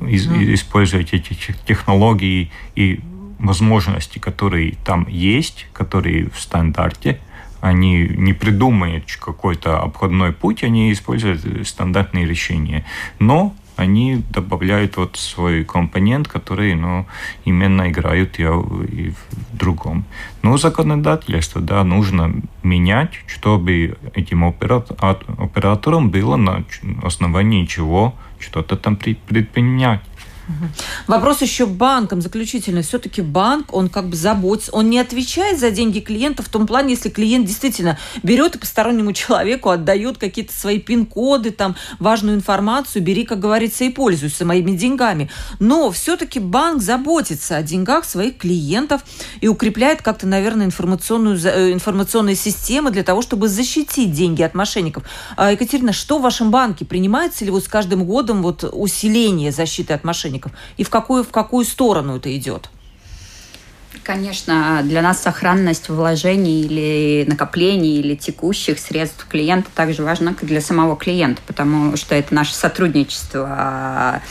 из, 0.00 0.28
mm. 0.28 0.54
используют 0.54 1.14
эти 1.14 1.34
технологии 1.66 2.50
и 2.74 3.00
возможности, 3.38 4.18
которые 4.18 4.74
там 4.84 5.06
есть, 5.08 5.66
которые 5.72 6.28
в 6.30 6.38
стандарте, 6.38 7.20
они 7.60 8.06
не 8.08 8.32
придумают 8.32 9.04
какой-то 9.16 9.80
обходной 9.80 10.32
путь, 10.32 10.62
они 10.62 10.92
используют 10.92 11.66
стандартные 11.66 12.26
решения. 12.26 12.84
Но 13.18 13.54
они 13.76 14.22
добавляют 14.30 14.96
вот 14.96 15.16
свой 15.16 15.64
компонент, 15.64 16.28
который 16.28 16.74
ну, 16.74 17.06
именно 17.44 17.88
играют 17.90 18.38
и, 18.38 18.42
и 18.42 19.10
в 19.10 19.56
другом. 19.56 20.04
Но 20.42 20.56
законодательство, 20.56 21.60
да, 21.60 21.84
нужно 21.84 22.34
менять, 22.62 23.12
чтобы 23.26 23.96
этим 24.14 24.44
операторам 24.44 26.10
было 26.10 26.36
на 26.36 26.64
основании 27.02 27.66
чего 27.66 28.14
что-то 28.38 28.76
там 28.76 28.96
предпринять. 28.96 30.00
Вопрос 31.06 31.42
еще 31.42 31.66
банкам 31.66 32.20
заключительный. 32.20 32.82
Все-таки 32.82 33.22
банк, 33.22 33.74
он 33.74 33.88
как 33.88 34.08
бы 34.08 34.16
заботится, 34.16 34.72
он 34.72 34.90
не 34.90 34.98
отвечает 34.98 35.58
за 35.58 35.70
деньги 35.70 36.00
клиента 36.00 36.42
в 36.42 36.48
том 36.48 36.66
плане, 36.66 36.94
если 36.94 37.08
клиент 37.08 37.46
действительно 37.46 37.98
берет 38.22 38.56
и 38.56 38.58
постороннему 38.58 39.12
человеку 39.14 39.70
отдает 39.70 40.18
какие-то 40.18 40.52
свои 40.52 40.78
пин-коды, 40.78 41.50
там, 41.50 41.76
важную 41.98 42.36
информацию, 42.36 43.02
бери, 43.02 43.24
как 43.24 43.40
говорится, 43.40 43.84
и 43.84 43.90
пользуйся 43.90 44.44
моими 44.44 44.72
деньгами. 44.72 45.30
Но 45.58 45.90
все-таки 45.90 46.38
банк 46.38 46.82
заботится 46.82 47.56
о 47.56 47.62
деньгах 47.62 48.04
своих 48.04 48.38
клиентов 48.38 49.02
и 49.40 49.48
укрепляет 49.48 50.02
как-то, 50.02 50.26
наверное, 50.26 50.66
информационную, 50.66 51.38
э, 51.42 51.72
информационные 51.72 52.36
системы 52.36 52.90
для 52.90 53.02
того, 53.02 53.22
чтобы 53.22 53.48
защитить 53.48 54.12
деньги 54.12 54.42
от 54.42 54.54
мошенников. 54.54 55.04
А, 55.36 55.52
Екатерина, 55.52 55.92
что 55.92 56.18
в 56.18 56.22
вашем 56.22 56.50
банке? 56.50 56.84
Принимается 56.84 57.44
ли 57.44 57.50
вот 57.50 57.64
с 57.64 57.68
каждым 57.68 58.04
годом 58.04 58.42
вот 58.42 58.64
усиление 58.64 59.52
защиты 59.52 59.94
от 59.94 60.04
мошенников? 60.04 60.35
Мошенников? 60.36 60.52
И 60.76 60.84
в 60.84 60.90
какую, 60.90 61.24
в 61.24 61.30
какую 61.30 61.64
сторону 61.64 62.16
это 62.16 62.34
идет? 62.36 62.70
Конечно, 64.06 64.82
для 64.84 65.02
нас 65.02 65.20
сохранность 65.20 65.88
вложений 65.88 66.60
или 66.60 67.24
накоплений 67.28 67.98
или 67.98 68.14
текущих 68.14 68.78
средств 68.78 69.26
клиента 69.28 69.68
также 69.74 70.04
важна, 70.04 70.32
как 70.32 70.48
для 70.48 70.60
самого 70.60 70.94
клиента, 70.94 71.42
потому 71.44 71.96
что 71.96 72.14
это 72.14 72.32
наше 72.32 72.54
сотрудничество. 72.54 74.22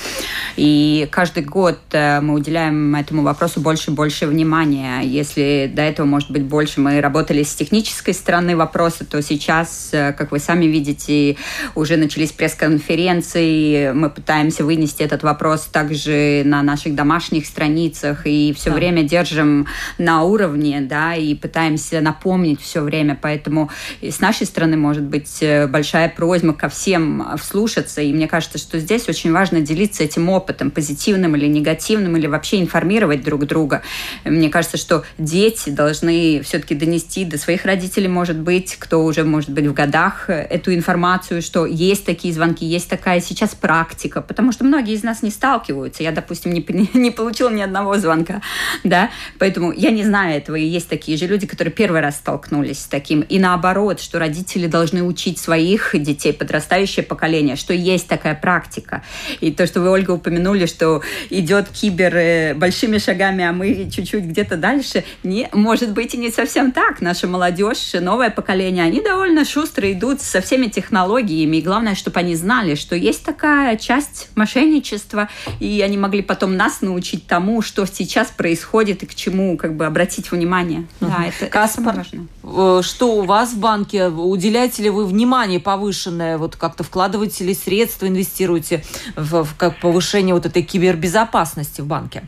И 0.56 1.10
каждый 1.12 1.44
год 1.44 1.78
э, 1.92 2.22
мы 2.22 2.36
уделяем 2.36 2.96
этому 2.96 3.24
вопросу 3.24 3.60
больше 3.60 3.92
и 3.92 3.94
больше 3.94 4.28
внимания. 4.28 5.02
Если 5.02 5.70
до 5.74 5.82
этого, 5.82 6.06
может 6.06 6.32
быть, 6.32 6.44
больше 6.44 6.80
мы 6.80 7.02
работали 7.02 7.44
с 7.44 7.54
технической 7.54 8.14
стороны 8.14 8.56
вопроса, 8.56 9.04
то 9.04 9.22
сейчас, 9.22 9.90
э, 9.92 10.14
как 10.14 10.32
вы 10.32 10.40
сами 10.40 10.68
видите, 10.68 11.36
уже 11.76 11.98
начались 11.98 12.32
пресс-конференции, 12.32 13.92
мы 13.92 14.10
пытаемся 14.10 14.64
вынести 14.64 15.04
этот 15.04 15.24
вопрос 15.24 15.64
также 15.66 16.44
на 16.46 16.64
наших 16.64 16.96
домашних 16.96 17.46
страницах 17.46 18.26
и 18.26 18.54
все 18.58 18.70
да. 18.70 18.78
время 18.78 19.04
держим 19.04 19.65
на 19.98 20.24
уровне, 20.24 20.82
да, 20.82 21.16
и 21.16 21.36
пытаемся 21.36 22.02
напомнить 22.02 22.62
все 22.62 22.82
время. 22.82 23.18
Поэтому 23.20 23.70
с 24.02 24.20
нашей 24.20 24.46
стороны, 24.46 24.78
может 24.78 25.04
быть, 25.04 25.38
э, 25.42 25.68
большая 25.68 26.10
просьба 26.10 26.54
ко 26.54 26.70
всем 26.70 27.26
вслушаться. 27.38 28.02
И 28.02 28.14
мне 28.14 28.28
кажется, 28.28 28.58
что 28.58 28.80
здесь 28.80 29.08
очень 29.10 29.32
важно 29.32 29.62
делиться 29.62 30.04
этим 30.04 30.30
опытом, 30.30 30.72
позитивным 30.72 31.36
или 31.36 31.48
негативным, 31.48 32.18
или 32.18 32.28
вообще 32.28 32.62
информировать 32.62 33.24
друг 33.24 33.46
друга. 33.46 33.82
Мне 34.24 34.50
кажется, 34.50 34.78
что 34.78 35.04
дети 35.18 35.70
должны 35.70 36.42
все-таки 36.44 36.76
донести 36.76 37.26
до 37.26 37.38
своих 37.38 37.66
родителей, 37.66 38.08
может 38.08 38.38
быть, 38.38 38.76
кто 38.78 39.04
уже, 39.04 39.24
может 39.24 39.50
быть, 39.50 39.66
в 39.66 39.74
годах, 39.74 40.30
э, 40.30 40.34
эту 40.34 40.74
информацию, 40.74 41.42
что 41.42 41.66
есть 41.66 42.06
такие 42.06 42.34
звонки, 42.34 42.66
есть 42.66 42.90
такая 42.90 43.22
сейчас 43.22 43.56
практика, 43.56 44.22
потому 44.22 44.52
что 44.52 44.64
многие 44.64 44.94
из 44.94 45.04
нас 45.04 45.24
не 45.24 45.32
сталкиваются. 45.32 46.04
Я, 46.04 46.12
допустим, 46.12 46.54
не, 46.54 46.66
не 46.94 47.12
получила 47.12 47.50
ни 47.50 47.62
одного 47.62 47.98
звонка, 47.98 48.42
да, 48.84 49.10
поэтому 49.40 49.55
Поэтому 49.56 49.72
я 49.72 49.92
не 49.92 50.04
знаю 50.04 50.36
этого, 50.36 50.58
и 50.58 50.66
есть 50.66 50.90
такие 50.90 51.18
же 51.18 51.28
люди, 51.28 51.48
которые 51.48 51.72
первый 51.74 52.02
раз 52.02 52.18
столкнулись 52.18 52.80
с 52.80 52.88
таким. 52.88 53.22
И 53.22 53.40
наоборот, 53.40 54.02
что 54.02 54.20
родители 54.20 54.68
должны 54.68 55.02
учить 55.02 55.40
своих 55.40 55.92
детей, 55.94 56.34
подрастающее 56.34 57.06
поколение, 57.06 57.56
что 57.56 57.74
есть 57.74 58.10
такая 58.10 58.36
практика. 58.36 59.02
И 59.40 59.54
то, 59.54 59.66
что 59.66 59.80
вы, 59.80 59.92
Ольга, 59.92 60.12
упомянули, 60.12 60.66
что 60.66 61.04
идет 61.30 61.70
кибер 61.70 62.18
э, 62.18 62.54
большими 62.54 62.98
шагами, 62.98 63.46
а 63.46 63.54
мы 63.54 63.90
чуть-чуть 63.90 64.26
где-то 64.26 64.58
дальше, 64.58 65.06
не, 65.24 65.48
может 65.54 65.92
быть 65.92 66.14
и 66.16 66.18
не 66.18 66.32
совсем 66.32 66.74
так. 66.74 67.00
Наша 67.00 67.26
молодежь, 67.26 67.94
новое 67.94 68.32
поколение, 68.32 68.84
они 68.84 69.00
довольно 69.00 69.46
шустро 69.46 69.90
идут 69.90 70.20
со 70.20 70.42
всеми 70.42 70.68
технологиями. 70.68 71.58
И 71.58 71.62
главное, 71.62 71.96
чтобы 71.96 72.20
они 72.20 72.36
знали, 72.36 72.76
что 72.76 72.94
есть 72.94 73.24
такая 73.24 73.78
часть 73.78 74.28
мошенничества, 74.36 75.30
и 75.62 75.82
они 75.82 75.98
могли 75.98 76.24
потом 76.24 76.58
нас 76.58 76.82
научить 76.82 77.26
тому, 77.26 77.62
что 77.62 77.86
сейчас 77.86 78.28
происходит 78.32 79.04
и 79.04 79.06
к 79.06 79.16
чему 79.16 79.45
как 79.58 79.76
бы 79.78 79.86
обратить 79.86 80.32
внимание. 80.32 80.86
Угу. 81.02 81.10
Да, 81.10 81.26
это, 81.26 81.46
Каспар, 81.48 81.96
это 82.00 82.06
важно. 82.44 82.84
Что 82.84 83.16
у 83.16 83.24
вас 83.24 83.54
в 83.54 83.60
банке? 83.60 84.08
Уделяете 84.08 84.84
ли 84.84 84.90
вы 84.90 85.06
внимание 85.06 85.60
повышенное? 85.60 86.38
Вот 86.38 86.56
как-то 86.56 86.84
вкладываете 86.84 87.46
ли 87.46 87.54
средства, 87.54 88.08
инвестируете 88.08 88.84
в, 89.16 89.44
в 89.44 89.56
как 89.58 89.80
повышение 89.80 90.34
вот 90.34 90.46
этой 90.46 90.64
кибербезопасности 90.64 91.82
в 91.82 91.88
банке? 91.88 92.24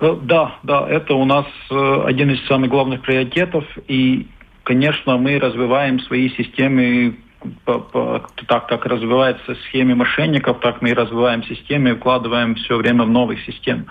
Э, 0.00 0.16
да, 0.22 0.56
да, 0.62 0.88
это 0.88 1.14
у 1.14 1.24
нас 1.24 1.46
э, 1.70 2.02
один 2.06 2.30
из 2.30 2.46
самых 2.46 2.70
главных 2.70 3.02
приоритетов. 3.02 3.64
И, 3.88 4.26
конечно, 4.62 5.16
мы 5.16 5.38
развиваем 5.38 6.00
свои 6.00 6.30
системы 6.30 7.16
по, 7.64 7.78
по, 7.78 8.26
так 8.46 8.68
как 8.68 8.86
развивается 8.86 9.54
схемы 9.66 9.94
мошенников, 9.94 10.58
так 10.60 10.82
мы 10.82 10.90
и 10.90 10.94
развиваем 10.94 11.44
системы, 11.44 11.94
вкладываем 11.94 12.54
все 12.56 12.76
время 12.76 13.04
в 13.04 13.10
новые 13.10 13.40
системы. 13.44 13.86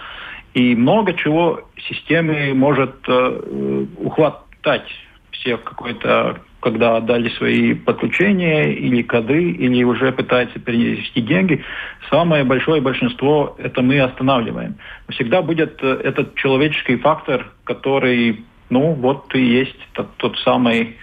И 0.53 0.75
много 0.75 1.13
чего 1.13 1.61
системы 1.87 2.53
может 2.53 2.95
э, 3.07 3.85
ухватать 3.97 4.89
всех 5.31 5.63
какой-то, 5.63 6.41
когда 6.61 6.97
отдали 6.97 7.29
свои 7.29 7.73
подключения 7.73 8.73
или 8.73 9.03
коды, 9.03 9.51
или 9.51 9.83
уже 9.83 10.11
пытаются 10.11 10.59
перенести 10.59 11.21
деньги. 11.21 11.63
Самое 12.09 12.43
большое 12.43 12.81
большинство 12.81 13.55
это 13.59 13.81
мы 13.81 13.99
останавливаем. 13.99 14.75
Всегда 15.09 15.41
будет 15.41 15.77
э, 15.81 16.01
этот 16.03 16.35
человеческий 16.35 16.97
фактор, 16.97 17.51
который, 17.63 18.43
ну, 18.69 18.93
вот 18.93 19.33
и 19.35 19.41
есть 19.41 19.79
тот, 19.93 20.15
тот 20.17 20.37
самый 20.39 20.97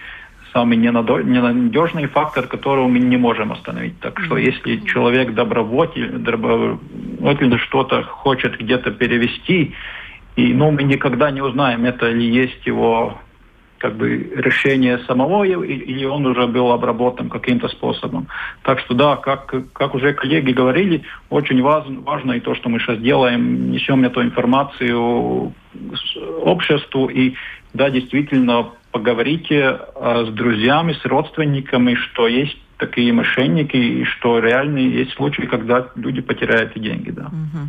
самый 0.55 0.77
ненадежный 0.77 2.07
фактор, 2.07 2.47
которого 2.47 2.87
мы 2.87 2.99
не 2.99 3.17
можем 3.17 3.51
остановить. 3.51 3.99
Так 3.99 4.19
что 4.21 4.37
если 4.37 4.77
человек 4.85 5.33
добровольно, 5.33 6.19
добровольно 6.19 7.57
что-то 7.57 8.03
хочет 8.03 8.57
где-то 8.57 8.91
перевести, 8.91 9.73
и 10.37 10.53
ну, 10.53 10.71
мы 10.71 10.83
никогда 10.83 11.29
не 11.31 11.41
узнаем, 11.41 11.83
это 11.83 12.09
ли 12.09 12.25
есть 12.25 12.65
его 12.65 13.19
как 13.77 13.97
бы 13.97 14.07
решение 14.35 14.99
самого, 14.99 15.43
или 15.43 16.05
он 16.05 16.25
уже 16.25 16.47
был 16.47 16.71
обработан 16.71 17.29
каким-то 17.29 17.67
способом. 17.67 18.27
Так 18.63 18.79
что 18.79 18.93
да, 18.93 19.17
как, 19.17 19.53
как 19.73 19.93
уже 19.93 20.13
коллеги 20.13 20.53
говорили, 20.53 21.03
очень 21.29 21.61
важно, 21.61 21.99
важно 21.99 22.31
и 22.31 22.39
то, 22.39 22.55
что 22.55 22.69
мы 22.69 22.79
сейчас 22.79 22.99
делаем, 22.99 23.71
несем 23.71 24.05
эту 24.05 24.21
информацию 24.21 25.53
обществу, 26.43 27.07
и 27.07 27.35
да, 27.75 27.89
действительно 27.89 28.71
поговорите 28.91 29.77
э, 29.95 30.25
с 30.25 30.33
друзьями, 30.33 30.93
с 30.93 31.05
родственниками, 31.05 31.95
что 31.95 32.27
есть 32.27 32.57
такие 32.77 33.11
мошенники, 33.13 33.75
и 33.75 34.03
что 34.05 34.39
реально 34.39 34.77
есть 34.77 35.11
случаи, 35.13 35.43
когда 35.43 35.89
люди 35.95 36.21
потеряют 36.21 36.73
деньги. 36.75 37.11
Да. 37.11 37.27
Угу. 37.27 37.67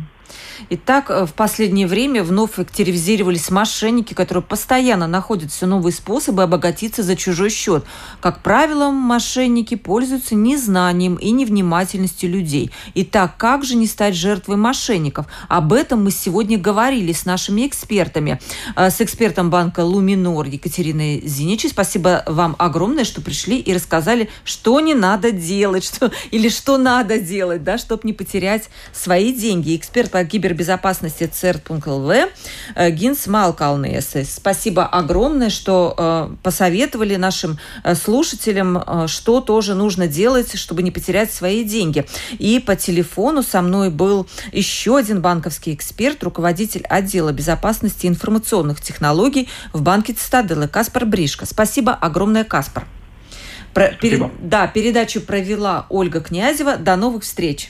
Итак, 0.69 1.09
э, 1.09 1.25
в 1.25 1.33
последнее 1.33 1.87
время 1.87 2.23
вновь 2.23 2.59
активизировались 2.59 3.49
мошенники, 3.49 4.13
которые 4.13 4.43
постоянно 4.43 5.07
находят 5.07 5.51
все 5.51 5.65
новые 5.65 5.93
способы 5.93 6.43
обогатиться 6.43 7.03
за 7.03 7.15
чужой 7.15 7.49
счет. 7.49 7.85
Как 8.19 8.41
правило, 8.41 8.89
мошенники 8.89 9.75
пользуются 9.75 10.35
незнанием 10.35 11.15
и 11.15 11.31
невнимательностью 11.31 12.29
людей. 12.29 12.71
Итак, 12.95 13.37
как 13.37 13.63
же 13.63 13.75
не 13.75 13.87
стать 13.87 14.15
жертвой 14.15 14.57
мошенников? 14.57 15.27
Об 15.47 15.73
этом 15.73 16.03
мы 16.03 16.11
сегодня 16.11 16.57
говорили 16.57 17.13
с 17.13 17.25
нашими 17.25 17.67
экспертами. 17.67 18.39
Э, 18.75 18.89
с 18.89 18.99
экспертом 18.99 19.49
банка 19.49 19.81
«Луминор» 19.81 20.47
Екатериной 20.47 21.21
Зиничей. 21.25 21.69
Спасибо 21.69 22.23
вам 22.25 22.55
огромное, 22.57 23.05
что 23.05 23.21
пришли 23.21 23.59
и 23.59 23.73
рассказали, 23.73 24.29
что 24.43 24.79
не 24.79 24.95
надо 24.95 25.31
делать, 25.31 25.83
что, 25.83 26.11
или 26.31 26.49
что 26.49 26.77
надо 26.77 27.19
делать, 27.19 27.63
да, 27.63 27.77
чтобы 27.77 28.01
не 28.03 28.13
потерять 28.13 28.69
свои 28.91 29.33
деньги. 29.33 29.75
Эксперт 29.75 30.15
по 30.17 30.25
кибер 30.25 30.49
кибербезопасности 30.49 31.25
ЦЕРТ.ЛВ 31.31 32.11
э, 32.73 32.89
Гинс 32.89 33.27
Малкалнес. 33.27 34.15
Спасибо 34.27 34.83
огромное, 34.83 35.51
что 35.51 35.93
э, 35.95 36.29
посоветовали 36.41 37.17
нашим 37.17 37.59
э, 37.83 37.93
слушателям, 37.93 39.07
что 39.07 39.41
тоже 39.41 39.75
нужно 39.75 40.07
делать, 40.07 40.57
чтобы 40.57 40.81
не 40.81 40.89
потерять 40.89 41.31
свои 41.31 41.63
деньги. 41.63 42.05
И 42.39 42.59
по 42.59 42.75
телефону 42.75 43.43
со 43.43 43.61
мной 43.61 43.91
был 43.91 44.27
еще 44.51 44.97
один 44.97 45.21
банковский 45.21 45.75
эксперт, 45.75 46.23
руководитель 46.23 46.85
отдела 46.89 47.31
безопасности 47.31 48.07
информационных 48.07 48.81
технологий 48.81 49.49
в 49.71 49.83
банке 49.83 50.13
Цитаделы 50.13 50.67
Каспар 50.67 51.05
Бришка. 51.05 51.45
Спасибо 51.45 51.93
огромное, 51.93 52.43
Каспар. 52.43 52.87
Про, 53.75 53.89
пере, 53.89 54.31
да, 54.39 54.65
передачу 54.65 55.21
провела 55.21 55.85
Ольга 55.89 56.21
Князева. 56.21 56.77
До 56.77 56.95
новых 56.95 57.21
встреч. 57.21 57.69